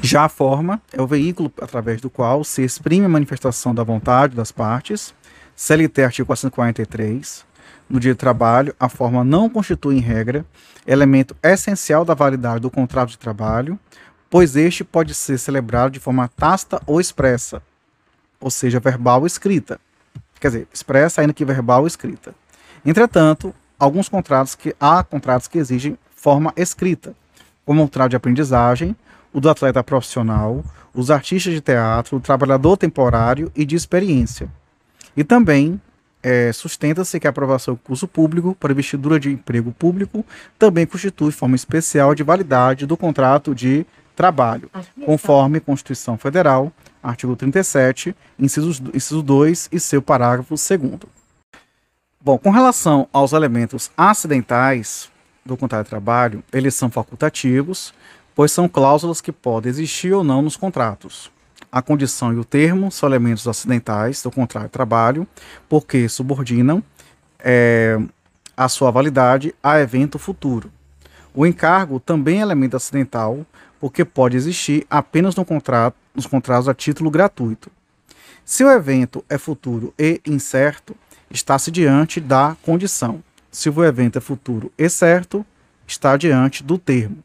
Já 0.00 0.24
a 0.24 0.28
forma 0.28 0.80
é 0.92 1.00
o 1.00 1.06
veículo 1.06 1.52
através 1.60 2.00
do 2.00 2.10
qual 2.10 2.42
se 2.42 2.62
exprime 2.62 3.06
a 3.06 3.08
manifestação 3.08 3.74
da 3.74 3.84
vontade 3.84 4.34
das 4.34 4.50
partes. 4.50 5.14
CLT 5.54 6.04
artigo 6.04 6.26
443. 6.26 7.44
No 7.88 8.00
dia 8.00 8.12
de 8.12 8.18
trabalho, 8.18 8.74
a 8.80 8.88
forma 8.88 9.22
não 9.22 9.48
constitui, 9.48 9.96
em 9.96 10.00
regra, 10.00 10.44
elemento 10.86 11.36
essencial 11.42 12.04
da 12.04 12.14
validade 12.14 12.60
do 12.60 12.70
contrato 12.70 13.10
de 13.10 13.18
trabalho, 13.18 13.78
pois 14.30 14.56
este 14.56 14.82
pode 14.82 15.14
ser 15.14 15.38
celebrado 15.38 15.92
de 15.92 16.00
forma 16.00 16.26
tácita 16.28 16.80
ou 16.86 17.00
expressa, 17.00 17.62
ou 18.40 18.50
seja, 18.50 18.80
verbal 18.80 19.20
ou 19.20 19.26
escrita. 19.26 19.78
Quer 20.40 20.48
dizer, 20.48 20.68
expressa 20.72 21.20
ainda 21.20 21.32
que 21.32 21.44
verbal 21.44 21.82
ou 21.82 21.86
escrita. 21.86 22.34
Entretanto, 22.84 23.54
alguns 23.78 24.08
contratos 24.08 24.54
que 24.54 24.74
há 24.80 25.04
contratos 25.04 25.46
que 25.46 25.58
exigem 25.58 25.98
forma 26.16 26.52
escrita, 26.56 27.14
como 27.64 27.82
o 27.82 27.84
contrato 27.84 28.10
de 28.10 28.16
aprendizagem, 28.16 28.96
o 29.32 29.40
do 29.40 29.48
atleta 29.48 29.82
profissional, 29.82 30.64
os 30.94 31.10
artistas 31.10 31.54
de 31.54 31.60
teatro, 31.60 32.16
o 32.16 32.20
trabalhador 32.20 32.76
temporário 32.76 33.50
e 33.54 33.64
de 33.64 33.74
experiência. 33.74 34.48
E 35.16 35.24
também 35.24 35.80
é, 36.22 36.52
sustenta-se 36.52 37.18
que 37.18 37.26
a 37.26 37.30
aprovação 37.30 37.74
do 37.74 37.80
curso 37.80 38.06
público 38.06 38.54
para 38.54 38.72
investidura 38.72 39.18
de 39.18 39.30
emprego 39.30 39.72
público 39.72 40.24
também 40.58 40.86
constitui 40.86 41.32
forma 41.32 41.56
especial 41.56 42.14
de 42.14 42.22
validade 42.22 42.86
do 42.86 42.96
contrato 42.96 43.54
de 43.54 43.84
trabalho, 44.14 44.70
conforme 45.04 45.58
Constituição 45.58 46.16
Federal, 46.16 46.70
artigo 47.02 47.34
37, 47.34 48.14
inciso, 48.38 48.82
inciso 48.94 49.22
2 49.22 49.70
e 49.72 49.80
seu 49.80 50.00
parágrafo 50.00 50.54
2 50.54 51.00
Bom, 52.20 52.38
com 52.38 52.50
relação 52.50 53.08
aos 53.12 53.32
elementos 53.32 53.90
acidentais 53.96 55.10
do 55.44 55.56
contrato 55.56 55.84
de 55.84 55.90
trabalho, 55.90 56.44
eles 56.52 56.74
são 56.74 56.88
facultativos, 56.88 57.92
pois 58.34 58.52
são 58.52 58.68
cláusulas 58.68 59.20
que 59.20 59.32
podem 59.32 59.70
existir 59.70 60.12
ou 60.12 60.24
não 60.24 60.42
nos 60.42 60.56
contratos. 60.56 61.30
A 61.70 61.80
condição 61.80 62.32
e 62.32 62.38
o 62.38 62.44
termo 62.44 62.90
são 62.90 63.08
elementos 63.08 63.48
acidentais 63.48 64.22
do 64.22 64.30
contrato 64.30 64.64
de 64.64 64.72
trabalho, 64.72 65.26
porque 65.68 66.08
subordinam 66.08 66.82
é, 67.38 67.98
a 68.56 68.68
sua 68.68 68.90
validade 68.90 69.54
a 69.62 69.80
evento 69.80 70.18
futuro. 70.18 70.70
O 71.34 71.46
encargo 71.46 71.98
também 71.98 72.40
é 72.40 72.42
elemento 72.42 72.76
acidental, 72.76 73.46
porque 73.80 74.04
pode 74.04 74.36
existir 74.36 74.86
apenas 74.90 75.34
no 75.34 75.44
contrato, 75.44 75.96
nos 76.14 76.26
contratos 76.26 76.68
a 76.68 76.74
título 76.74 77.10
gratuito. 77.10 77.70
Se 78.44 78.62
o 78.62 78.70
evento 78.70 79.24
é 79.28 79.38
futuro 79.38 79.94
e 79.98 80.20
incerto, 80.26 80.94
está-se 81.30 81.70
diante 81.70 82.20
da 82.20 82.56
condição. 82.62 83.22
Se 83.50 83.70
o 83.70 83.84
evento 83.84 84.18
é 84.18 84.20
futuro 84.20 84.70
e 84.76 84.88
certo, 84.88 85.44
está 85.86 86.16
diante 86.16 86.62
do 86.62 86.76
termo. 86.76 87.18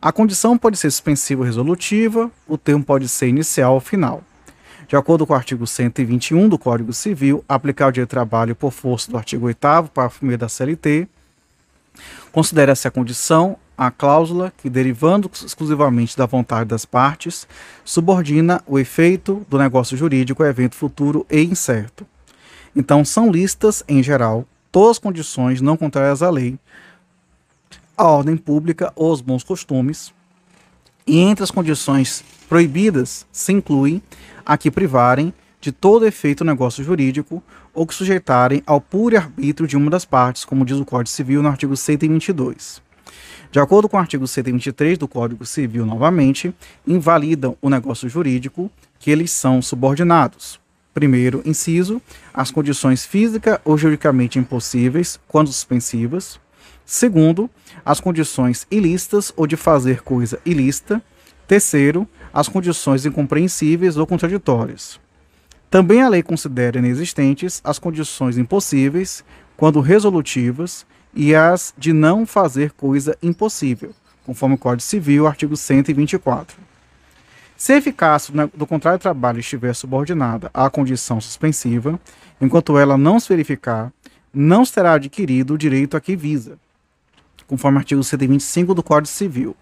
A 0.00 0.12
condição 0.12 0.56
pode 0.56 0.76
ser 0.76 0.90
suspensiva 0.90 1.42
ou 1.42 1.46
resolutiva, 1.46 2.30
o 2.46 2.58
termo 2.58 2.84
pode 2.84 3.08
ser 3.08 3.28
inicial 3.28 3.74
ou 3.74 3.80
final. 3.80 4.22
De 4.88 4.94
acordo 4.94 5.26
com 5.26 5.32
o 5.32 5.36
artigo 5.36 5.66
121 5.66 6.48
do 6.48 6.58
Código 6.58 6.92
Civil, 6.92 7.44
aplicar 7.48 7.88
o 7.88 7.92
direito 7.92 8.08
de 8.08 8.10
trabalho 8.10 8.54
por 8.54 8.72
força 8.72 9.10
do 9.10 9.16
artigo 9.16 9.46
8 9.46 9.58
parágrafo 9.92 10.24
1 10.24 10.36
da 10.36 10.48
CLT, 10.48 11.08
considera-se 12.30 12.86
a 12.86 12.90
condição 12.90 13.56
a 13.76 13.90
cláusula 13.90 14.52
que, 14.56 14.70
derivando 14.70 15.30
exclusivamente 15.34 16.16
da 16.16 16.24
vontade 16.24 16.68
das 16.68 16.84
partes, 16.84 17.46
subordina 17.84 18.62
o 18.66 18.78
efeito 18.78 19.44
do 19.50 19.58
negócio 19.58 19.96
jurídico 19.96 20.42
a 20.42 20.48
evento 20.48 20.76
futuro 20.76 21.26
e 21.30 21.42
incerto. 21.42 22.06
Então, 22.74 23.04
são 23.04 23.30
listas, 23.30 23.82
em 23.88 24.02
geral, 24.02 24.46
todas 24.70 24.92
as 24.92 24.98
condições 24.98 25.60
não 25.60 25.76
contrárias 25.76 26.22
à 26.22 26.30
lei, 26.30 26.58
à 27.96 28.04
ordem 28.04 28.36
pública 28.36 28.92
ou 28.94 29.10
aos 29.10 29.20
bons 29.20 29.42
costumes, 29.42 30.12
e 31.06 31.18
entre 31.18 31.44
as 31.44 31.50
condições 31.50 32.24
proibidas 32.48 33.26
se 33.30 33.52
incluem 33.52 34.02
a 34.44 34.56
que 34.56 34.70
privarem 34.70 35.32
de 35.60 35.72
todo 35.72 36.06
efeito 36.06 36.44
negócio 36.44 36.84
jurídico 36.84 37.42
ou 37.74 37.86
que 37.86 37.94
sujeitarem 37.94 38.62
ao 38.66 38.80
puro 38.80 39.16
arbítrio 39.16 39.68
de 39.68 39.76
uma 39.76 39.90
das 39.90 40.04
partes, 40.04 40.44
como 40.44 40.64
diz 40.64 40.78
o 40.78 40.84
Código 40.84 41.08
Civil 41.08 41.42
no 41.42 41.48
artigo 41.48 41.76
122. 41.76 42.82
De 43.50 43.60
acordo 43.60 43.88
com 43.88 43.96
o 43.96 44.00
artigo 44.00 44.26
123 44.26 44.98
do 44.98 45.08
Código 45.08 45.46
Civil, 45.46 45.86
novamente, 45.86 46.54
invalidam 46.86 47.56
o 47.60 47.70
negócio 47.70 48.08
jurídico 48.08 48.70
que 48.98 49.10
eles 49.10 49.30
são 49.30 49.62
subordinados. 49.62 50.60
Primeiro, 50.92 51.42
inciso, 51.44 52.00
as 52.32 52.50
condições 52.50 53.04
física 53.04 53.60
ou 53.64 53.76
juridicamente 53.76 54.38
impossíveis, 54.38 55.20
quando 55.28 55.48
suspensivas. 55.48 56.40
Segundo, 56.84 57.50
as 57.86 58.00
condições 58.00 58.66
ilícitas 58.68 59.32
ou 59.36 59.46
de 59.46 59.56
fazer 59.56 60.02
coisa 60.02 60.40
ilícita. 60.44 61.00
Terceiro, 61.46 62.06
as 62.34 62.48
condições 62.48 63.06
incompreensíveis 63.06 63.96
ou 63.96 64.04
contraditórias. 64.04 64.98
Também 65.70 66.02
a 66.02 66.08
lei 66.08 66.20
considera 66.20 66.80
inexistentes 66.80 67.60
as 67.62 67.78
condições 67.78 68.36
impossíveis, 68.36 69.24
quando 69.56 69.80
resolutivas, 69.80 70.84
e 71.14 71.34
as 71.34 71.72
de 71.78 71.92
não 71.92 72.26
fazer 72.26 72.72
coisa 72.72 73.16
impossível, 73.22 73.94
conforme 74.24 74.56
o 74.56 74.58
Código 74.58 74.82
Civil, 74.82 75.26
artigo 75.26 75.56
124. 75.56 76.58
Se 77.56 77.72
a 77.72 77.76
eficácia 77.76 78.34
do 78.52 78.66
contrato 78.66 78.98
de 78.98 79.02
trabalho 79.02 79.38
estiver 79.38 79.74
subordinada 79.74 80.50
à 80.52 80.68
condição 80.68 81.20
suspensiva, 81.20 81.98
enquanto 82.38 82.76
ela 82.76 82.98
não 82.98 83.18
se 83.18 83.28
verificar, 83.28 83.90
não 84.34 84.64
será 84.64 84.94
adquirido 84.94 85.54
o 85.54 85.58
direito 85.58 85.96
a 85.96 86.00
que 86.00 86.14
visa, 86.14 86.58
conforme 87.46 87.78
o 87.78 87.80
artigo 87.80 88.02
125 88.02 88.74
do 88.74 88.82
Código 88.82 89.08
Civil 89.08 89.56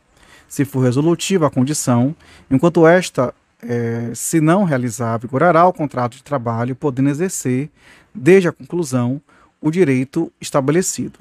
se 0.49 0.64
for 0.64 0.81
resolutiva 0.81 1.47
a 1.47 1.51
condição, 1.51 2.14
enquanto 2.51 2.87
esta, 2.87 3.35
é, 3.62 4.11
se 4.14 4.40
não 4.40 4.64
realizar, 4.64 5.18
vigorará 5.18 5.66
o 5.66 5.73
contrato 5.73 6.16
de 6.16 6.23
trabalho, 6.23 6.77
podendo 6.77 7.09
exercer, 7.09 7.70
desde 8.14 8.49
a 8.49 8.53
conclusão, 8.53 9.20
o 9.61 9.70
direito 9.70 10.33
estabelecido. 10.40 11.18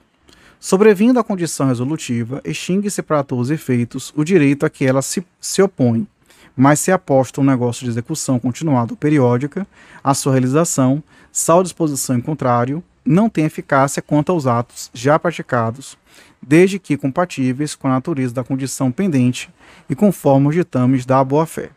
Sobrevindo 0.60 1.20
a 1.20 1.24
condição 1.24 1.68
resolutiva, 1.68 2.42
extingue-se 2.46 3.02
para 3.02 3.24
todos 3.24 3.48
os 3.48 3.52
efeitos 3.52 4.14
o 4.16 4.24
direito 4.24 4.66
a 4.66 4.70
que 4.70 4.86
ela 4.86 5.02
se, 5.02 5.26
se 5.40 5.62
opõe, 5.62 6.08
mas 6.56 6.80
se 6.80 6.92
aposta 6.92 7.42
um 7.42 7.44
negócio 7.44 7.84
de 7.84 7.90
execução 7.90 8.40
continuada 8.40 8.94
ou 8.94 8.98
periódica, 8.98 9.66
a 10.04 10.14
sua 10.14 10.34
realização, 10.34 11.02
salvo 11.32 11.64
disposição 11.64 12.16
em 12.16 12.22
contrário, 12.22 12.84
não 13.04 13.30
tem 13.30 13.46
eficácia 13.46 14.02
quanto 14.02 14.32
aos 14.32 14.46
atos 14.46 14.90
já 14.94 15.18
praticados, 15.20 15.98
desde 16.46 16.80
que 16.80 16.98
compatíveis 16.98 17.76
com 17.76 17.88
a 17.88 17.92
natureza 17.92 18.34
da 18.34 18.44
condição 18.44 18.92
pendente 18.92 19.50
e 19.90 19.96
conforme 19.96 20.50
os 20.50 20.56
ditames 20.56 21.06
da 21.06 21.24
boa-fé. 21.24 21.70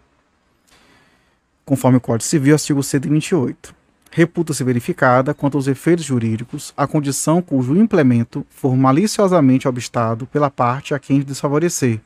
Conforme 1.64 1.98
o 1.98 2.00
Código 2.00 2.28
Civil, 2.28 2.54
artigo 2.54 2.82
128. 2.82 3.74
Reputa-se 4.10 4.64
verificada, 4.64 5.34
quanto 5.34 5.58
aos 5.58 5.66
efeitos 5.66 6.04
jurídicos, 6.04 6.72
a 6.76 6.86
condição 6.86 7.42
cujo 7.42 7.76
implemento 7.76 8.46
for 8.48 8.76
maliciosamente 8.76 9.68
obstado 9.68 10.26
pela 10.26 10.48
parte 10.48 10.94
a 10.94 10.98
quem 10.98 11.20
desfavorecer, 11.20 12.00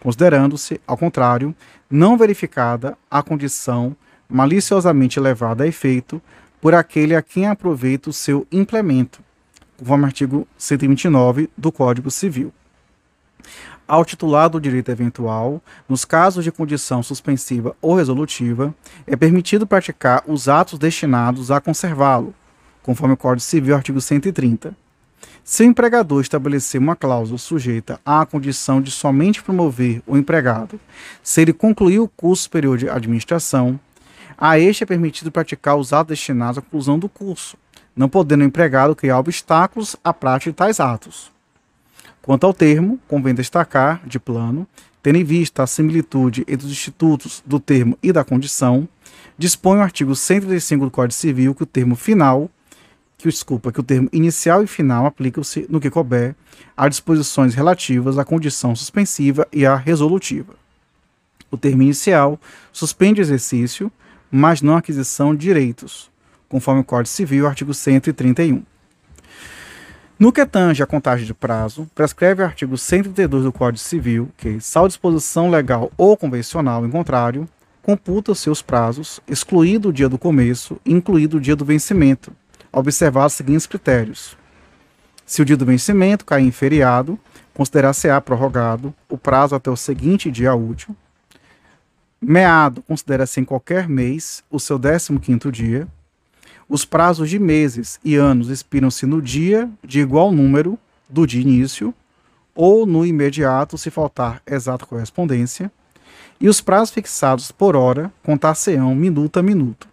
considerando-se, 0.00 0.80
ao 0.86 0.98
contrário, 0.98 1.54
não 1.88 2.18
verificada 2.18 2.98
a 3.10 3.22
condição 3.22 3.96
maliciosamente 4.28 5.18
levada 5.18 5.64
a 5.64 5.66
efeito 5.66 6.20
por 6.60 6.74
aquele 6.74 7.14
a 7.14 7.22
quem 7.22 7.46
aproveita 7.46 8.10
o 8.10 8.12
seu 8.12 8.46
implemento, 8.50 9.20
conforme 9.84 10.06
artigo 10.06 10.48
129 10.56 11.50
do 11.58 11.70
Código 11.70 12.10
Civil. 12.10 12.50
Ao 13.86 14.02
titular 14.02 14.48
do 14.48 14.58
direito 14.58 14.90
eventual, 14.90 15.62
nos 15.86 16.06
casos 16.06 16.42
de 16.42 16.50
condição 16.50 17.02
suspensiva 17.02 17.76
ou 17.82 17.94
resolutiva, 17.94 18.74
é 19.06 19.14
permitido 19.14 19.66
praticar 19.66 20.24
os 20.26 20.48
atos 20.48 20.78
destinados 20.78 21.50
a 21.50 21.60
conservá-lo, 21.60 22.34
conforme 22.82 23.12
o 23.12 23.16
Código 23.16 23.42
Civil, 23.42 23.76
artigo 23.76 24.00
130. 24.00 24.74
Se 25.44 25.62
o 25.62 25.66
empregador 25.66 26.22
estabelecer 26.22 26.80
uma 26.80 26.96
cláusula 26.96 27.36
sujeita 27.36 28.00
à 28.06 28.24
condição 28.24 28.80
de 28.80 28.90
somente 28.90 29.42
promover 29.42 30.02
o 30.06 30.16
empregado, 30.16 30.80
se 31.22 31.42
ele 31.42 31.52
concluir 31.52 31.98
o 31.98 32.08
curso 32.08 32.44
superior 32.44 32.78
de 32.78 32.88
administração, 32.88 33.78
a 34.38 34.58
este 34.58 34.82
é 34.82 34.86
permitido 34.86 35.30
praticar 35.30 35.76
os 35.76 35.92
atos 35.92 36.16
destinados 36.16 36.56
à 36.56 36.62
conclusão 36.62 36.98
do 36.98 37.06
curso, 37.06 37.58
não 37.96 38.08
podendo 38.08 38.42
o 38.42 38.46
empregado 38.46 38.96
criar 38.96 39.18
obstáculos 39.18 39.96
à 40.02 40.12
prática 40.12 40.50
de 40.50 40.56
tais 40.56 40.80
atos. 40.80 41.30
Quanto 42.22 42.44
ao 42.44 42.54
termo, 42.54 42.98
convém 43.06 43.34
destacar, 43.34 44.00
de 44.06 44.18
plano, 44.18 44.66
tendo 45.02 45.18
em 45.18 45.24
vista 45.24 45.62
a 45.62 45.66
similitude 45.66 46.42
entre 46.48 46.66
os 46.66 46.72
institutos 46.72 47.42
do 47.44 47.60
termo 47.60 47.98
e 48.02 48.10
da 48.10 48.24
condição, 48.24 48.88
dispõe 49.36 49.78
o 49.78 49.82
artigo 49.82 50.16
135 50.16 50.86
do 50.86 50.90
Código 50.90 51.12
Civil 51.12 51.54
que 51.54 51.62
o 51.62 51.66
termo 51.66 51.94
final, 51.94 52.50
que 53.18 53.28
desculpa, 53.28 53.70
que 53.70 53.80
o 53.80 53.82
termo 53.82 54.08
inicial 54.12 54.62
e 54.62 54.66
final 54.66 55.04
aplicam-se 55.04 55.66
no 55.68 55.80
que 55.80 55.90
couber 55.90 56.34
a 56.76 56.88
disposições 56.88 57.54
relativas 57.54 58.18
à 58.18 58.24
condição 58.24 58.74
suspensiva 58.74 59.46
e 59.52 59.66
à 59.66 59.76
resolutiva. 59.76 60.54
O 61.50 61.58
termo 61.58 61.82
inicial 61.82 62.40
suspende 62.72 63.20
o 63.20 63.22
exercício, 63.22 63.92
mas 64.30 64.62
não 64.62 64.74
a 64.74 64.78
aquisição 64.78 65.34
de 65.34 65.42
direitos, 65.42 66.10
conforme 66.54 66.82
o 66.82 66.84
Código 66.84 67.08
Civil, 67.08 67.48
artigo 67.48 67.74
131. 67.74 68.62
No 70.16 70.32
que 70.32 70.46
tange 70.46 70.84
a 70.84 70.86
contagem 70.86 71.26
de 71.26 71.34
prazo, 71.34 71.90
prescreve 71.96 72.42
o 72.42 72.44
artigo 72.44 72.78
132 72.78 73.42
do 73.42 73.52
Código 73.52 73.82
Civil 73.82 74.28
que, 74.36 74.60
salvo 74.60 74.86
disposição 74.86 75.50
legal 75.50 75.90
ou 75.96 76.16
convencional 76.16 76.86
em 76.86 76.90
contrário, 76.92 77.48
computa 77.82 78.30
os 78.30 78.38
seus 78.38 78.62
prazos, 78.62 79.18
excluído 79.26 79.88
o 79.88 79.92
dia 79.92 80.08
do 80.08 80.16
começo 80.16 80.80
e 80.86 80.92
incluído 80.92 81.38
o 81.38 81.40
dia 81.40 81.56
do 81.56 81.64
vencimento, 81.64 82.32
observar 82.72 83.26
os 83.26 83.32
seguintes 83.32 83.66
critérios. 83.66 84.36
Se 85.26 85.42
o 85.42 85.44
dia 85.44 85.56
do 85.56 85.66
vencimento 85.66 86.24
cair 86.24 86.46
em 86.46 86.52
feriado, 86.52 87.18
considerar-se-á 87.52 88.20
prorrogado 88.20 88.94
o 89.08 89.18
prazo 89.18 89.56
até 89.56 89.72
o 89.72 89.76
seguinte 89.76 90.30
dia 90.30 90.54
útil. 90.54 90.94
Meado, 92.22 92.80
considera-se 92.80 93.40
em 93.40 93.44
qualquer 93.44 93.88
mês 93.88 94.44
o 94.48 94.60
seu 94.60 94.78
15º 94.78 95.50
dia. 95.50 95.88
Os 96.68 96.84
prazos 96.84 97.28
de 97.28 97.38
meses 97.38 98.00
e 98.04 98.16
anos 98.16 98.48
expiram-se 98.48 99.04
no 99.06 99.20
dia 99.20 99.68
de 99.82 100.00
igual 100.00 100.32
número 100.32 100.78
do 101.08 101.26
de 101.26 101.40
início 101.40 101.94
ou 102.54 102.86
no 102.86 103.04
imediato, 103.04 103.76
se 103.76 103.90
faltar 103.90 104.40
exata 104.46 104.86
correspondência, 104.86 105.70
e 106.40 106.48
os 106.48 106.60
prazos 106.60 106.94
fixados 106.94 107.50
por 107.50 107.76
hora 107.76 108.12
contar-se-ão 108.22 108.94
minuto 108.94 109.38
a 109.38 109.42
minuto. 109.42 109.88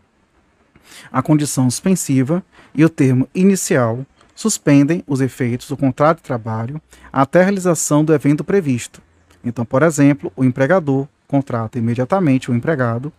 A 1.11 1.21
condição 1.21 1.69
suspensiva 1.69 2.43
e 2.73 2.85
o 2.85 2.89
termo 2.89 3.27
inicial 3.33 4.05
suspendem 4.35 5.03
os 5.07 5.21
efeitos 5.21 5.67
do 5.67 5.77
contrato 5.77 6.17
de 6.17 6.23
trabalho 6.23 6.81
até 7.11 7.41
a 7.41 7.43
realização 7.43 8.03
do 8.03 8.13
evento 8.13 8.43
previsto. 8.43 9.01
Então, 9.43 9.65
por 9.65 9.83
exemplo, 9.83 10.31
o 10.35 10.43
empregador 10.43 11.07
contrata 11.27 11.79
imediatamente 11.79 12.51
o 12.51 12.53
empregado, 12.53 13.11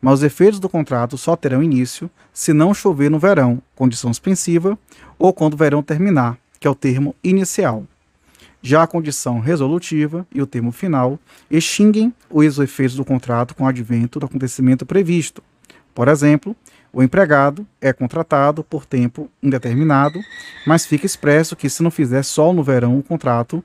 mas 0.00 0.14
os 0.14 0.22
efeitos 0.22 0.60
do 0.60 0.68
contrato 0.68 1.18
só 1.18 1.36
terão 1.36 1.62
início 1.62 2.10
se 2.32 2.52
não 2.52 2.72
chover 2.72 3.10
no 3.10 3.18
verão, 3.18 3.60
condição 3.74 4.12
suspensiva, 4.12 4.78
ou 5.18 5.32
quando 5.32 5.54
o 5.54 5.56
verão 5.56 5.82
terminar, 5.82 6.38
que 6.60 6.66
é 6.66 6.70
o 6.70 6.74
termo 6.74 7.14
inicial. 7.22 7.84
Já 8.60 8.82
a 8.82 8.86
condição 8.86 9.38
resolutiva 9.38 10.26
e 10.34 10.42
o 10.42 10.46
termo 10.46 10.72
final 10.72 11.18
extinguem 11.50 12.12
os 12.28 12.58
efeitos 12.58 12.96
do 12.96 13.04
contrato 13.04 13.54
com 13.54 13.64
o 13.64 13.68
advento 13.68 14.18
do 14.18 14.26
acontecimento 14.26 14.84
previsto. 14.84 15.42
Por 15.94 16.08
exemplo, 16.08 16.56
o 16.92 17.02
empregado 17.02 17.66
é 17.80 17.92
contratado 17.92 18.64
por 18.64 18.84
tempo 18.84 19.30
indeterminado, 19.42 20.20
mas 20.66 20.86
fica 20.86 21.06
expresso 21.06 21.54
que 21.54 21.68
se 21.68 21.82
não 21.82 21.90
fizer 21.90 22.22
sol 22.22 22.52
no 22.52 22.62
verão, 22.62 22.98
o 22.98 23.02
contrato 23.02 23.62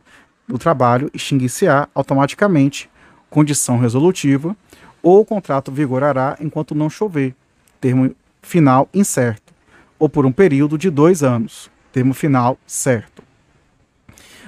do 0.47 0.57
trabalho 0.57 1.09
extinguir-se-á 1.13 1.87
automaticamente 1.95 2.89
condição 3.29 3.79
resolutiva, 3.79 4.55
ou 5.03 5.19
o 5.19 5.25
contrato 5.25 5.71
vigorará 5.71 6.37
enquanto 6.39 6.73
não 6.73 6.89
chover, 6.89 7.35
termo 7.81 8.15
final 8.41 8.87
incerto, 8.93 9.53
ou 9.99 10.07
por 10.07 10.25
um 10.25 10.31
período 10.31 10.77
de 10.77 10.89
dois 10.89 11.21
anos, 11.21 11.69
termo 11.91 12.13
final 12.13 12.57
certo. 12.65 13.21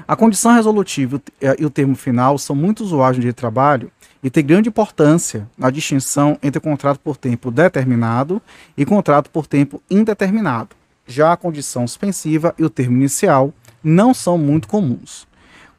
A 0.08 0.16
condição 0.16 0.54
resolutiva 0.54 1.22
e 1.60 1.66
o 1.66 1.70
termo 1.70 1.96
final 1.96 2.38
são 2.38 2.56
muito 2.56 2.84
usuais 2.84 3.18
no 3.18 3.22
direito 3.22 3.38
de 3.38 3.42
trabalho 3.42 3.92
e 4.24 4.30
tem 4.30 4.46
grande 4.46 4.70
importância 4.70 5.48
na 5.58 5.70
distinção 5.70 6.38
entre 6.42 6.60
contrato 6.60 7.00
por 7.00 7.18
tempo 7.18 7.52
determinado 7.52 8.42
e 8.78 8.86
contrato 8.86 9.30
por 9.30 9.48
tempo 9.48 9.82
indeterminado. 9.90 10.76
Já 11.08 11.34
a 11.34 11.38
condição 11.38 11.88
suspensiva 11.88 12.54
e 12.58 12.64
o 12.64 12.70
termo 12.70 12.96
inicial 12.98 13.54
não 13.84 14.14
são 14.14 14.38
muito 14.38 14.68
comuns. 14.68 15.28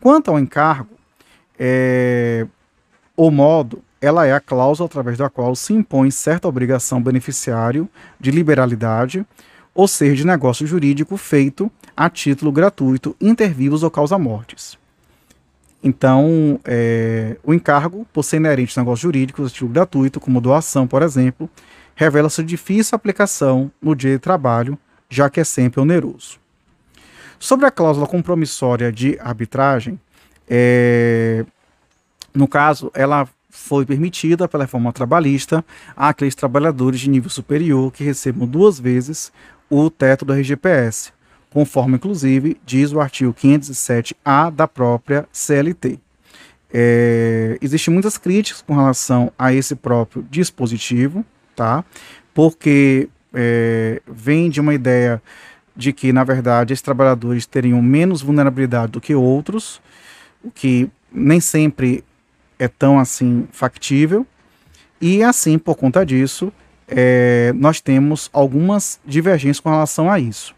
Quanto 0.00 0.30
ao 0.30 0.38
encargo, 0.38 0.94
é, 1.58 2.46
o 3.16 3.30
modo 3.30 3.82
ela 4.00 4.26
é 4.26 4.32
a 4.32 4.40
cláusula 4.40 4.86
através 4.86 5.18
da 5.18 5.28
qual 5.28 5.54
se 5.56 5.72
impõe 5.72 6.10
certa 6.10 6.48
obrigação 6.48 7.02
beneficiário 7.02 7.88
de 8.20 8.30
liberalidade, 8.30 9.24
ou 9.74 9.88
seja, 9.88 10.16
de 10.16 10.26
negócio 10.26 10.66
jurídico 10.66 11.16
feito 11.16 11.70
a 11.96 12.08
título 12.08 12.52
gratuito, 12.52 13.16
inter 13.20 13.52
vivos 13.52 13.82
ou 13.82 13.90
causa-mortes. 13.90 14.78
Então, 15.82 16.58
é, 16.64 17.36
o 17.44 17.54
encargo, 17.54 18.06
por 18.12 18.22
ser 18.22 18.38
inerente 18.38 18.78
a 18.78 18.82
negócios 18.82 19.02
jurídicos 19.02 19.46
a 19.46 19.50
título 19.50 19.70
gratuito, 19.70 20.18
como 20.18 20.40
doação, 20.40 20.86
por 20.86 21.02
exemplo, 21.02 21.48
revela-se 21.94 22.42
difícil 22.42 22.96
aplicação 22.96 23.70
no 23.80 23.94
direito 23.94 24.20
de 24.20 24.24
trabalho, 24.24 24.78
já 25.08 25.30
que 25.30 25.40
é 25.40 25.44
sempre 25.44 25.80
oneroso. 25.80 26.38
Sobre 27.38 27.66
a 27.66 27.70
cláusula 27.70 28.06
compromissória 28.06 28.90
de 28.90 29.18
arbitragem, 29.20 30.00
é, 30.48 31.44
no 32.34 32.48
caso, 32.48 32.90
ela 32.94 33.28
foi 33.56 33.86
permitida 33.86 34.46
pela 34.46 34.64
reforma 34.64 34.92
trabalhista 34.92 35.64
àqueles 35.96 36.34
trabalhadores 36.34 37.00
de 37.00 37.10
nível 37.10 37.30
superior 37.30 37.90
que 37.90 38.04
recebam 38.04 38.46
duas 38.46 38.78
vezes 38.78 39.32
o 39.68 39.90
teto 39.90 40.24
do 40.24 40.32
RGPS, 40.32 41.12
conforme 41.50 41.96
inclusive 41.96 42.56
diz 42.64 42.92
o 42.92 43.00
artigo 43.00 43.34
507A 43.34 44.50
da 44.50 44.68
própria 44.68 45.26
CLT. 45.32 45.98
É, 46.72 47.58
Existem 47.60 47.92
muitas 47.92 48.18
críticas 48.18 48.62
com 48.62 48.74
relação 48.74 49.32
a 49.38 49.52
esse 49.52 49.74
próprio 49.74 50.24
dispositivo, 50.30 51.24
tá? 51.54 51.84
Porque 52.34 53.08
é, 53.32 54.02
vem 54.06 54.50
de 54.50 54.60
uma 54.60 54.74
ideia 54.74 55.20
de 55.74 55.92
que, 55.92 56.12
na 56.12 56.24
verdade, 56.24 56.72
esses 56.72 56.82
trabalhadores 56.82 57.46
teriam 57.46 57.82
menos 57.82 58.22
vulnerabilidade 58.22 58.92
do 58.92 59.00
que 59.00 59.14
outros, 59.14 59.80
o 60.44 60.50
que 60.50 60.88
nem 61.10 61.40
sempre 61.40 62.04
é 62.58 62.68
tão 62.68 62.98
assim 62.98 63.46
factível. 63.52 64.26
E 65.00 65.22
assim, 65.22 65.58
por 65.58 65.76
conta 65.76 66.04
disso, 66.04 66.52
é, 66.88 67.52
nós 67.54 67.80
temos 67.80 68.30
algumas 68.32 69.00
divergências 69.04 69.60
com 69.60 69.70
relação 69.70 70.10
a 70.10 70.18
isso. 70.18 70.54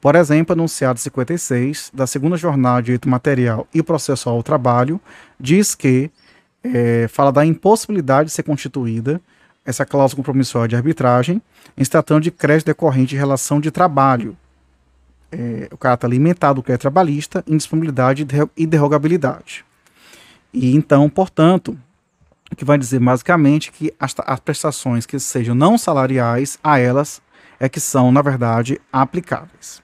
Por 0.00 0.14
exemplo, 0.14 0.54
anunciado 0.54 0.98
56 0.98 1.90
da 1.92 2.06
segunda 2.06 2.36
jornada 2.36 2.80
de 2.80 2.86
direito 2.86 3.08
material 3.08 3.66
e 3.74 3.82
processual 3.82 4.36
ao 4.36 4.42
trabalho 4.42 5.00
diz 5.38 5.74
que 5.74 6.10
é, 6.64 7.06
fala 7.08 7.30
da 7.30 7.44
impossibilidade 7.44 8.28
de 8.28 8.34
ser 8.34 8.42
constituída 8.42 9.20
essa 9.64 9.84
cláusula 9.84 10.16
compromissória 10.16 10.68
de 10.68 10.76
arbitragem 10.76 11.42
em 11.76 11.84
se 11.84 11.90
tratando 11.90 12.22
de 12.22 12.30
crédito 12.30 12.66
decorrente 12.66 13.10
de 13.10 13.16
relação 13.16 13.60
de 13.60 13.70
trabalho. 13.70 14.36
É, 15.30 15.68
o 15.70 15.76
caráter 15.76 16.06
alimentado 16.06 16.56
do 16.56 16.62
crédito 16.62 16.82
trabalhista, 16.82 17.44
indisponibilidade 17.46 18.26
e 18.56 18.66
derrogabilidade. 18.66 19.64
E 20.52 20.74
então, 20.74 21.08
portanto, 21.08 21.78
o 22.50 22.56
que 22.56 22.64
vai 22.64 22.76
dizer 22.76 22.98
basicamente 22.98 23.70
que 23.70 23.92
as, 23.98 24.14
as 24.18 24.40
prestações 24.40 25.06
que 25.06 25.18
sejam 25.18 25.54
não 25.54 25.78
salariais 25.78 26.58
a 26.62 26.78
elas 26.78 27.22
é 27.58 27.68
que 27.68 27.78
são, 27.78 28.10
na 28.10 28.22
verdade, 28.22 28.80
aplicáveis. 28.92 29.82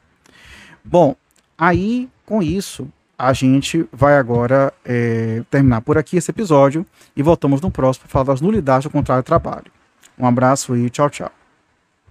Bom, 0.85 1.15
aí 1.57 2.09
com 2.25 2.43
isso 2.43 2.89
a 3.19 3.33
gente 3.33 3.89
vai 3.93 4.19
agora 4.19 4.73
é, 4.85 5.43
terminar 5.51 5.81
por 5.81 5.97
aqui 5.97 6.17
esse 6.17 6.31
episódio 6.31 6.85
e 7.17 7.23
voltamos 7.23 7.61
no 7.61 7.71
próximo 7.71 8.03
para 8.03 8.13
falar 8.13 8.25
das 8.25 8.41
nulidades 8.41 8.85
do 8.85 8.91
contrato 8.91 9.23
de 9.23 9.27
trabalho. 9.27 9.73
Um 10.19 10.27
abraço 10.27 10.77
e 10.77 10.91
tchau, 10.91 11.09
tchau. 11.09 11.36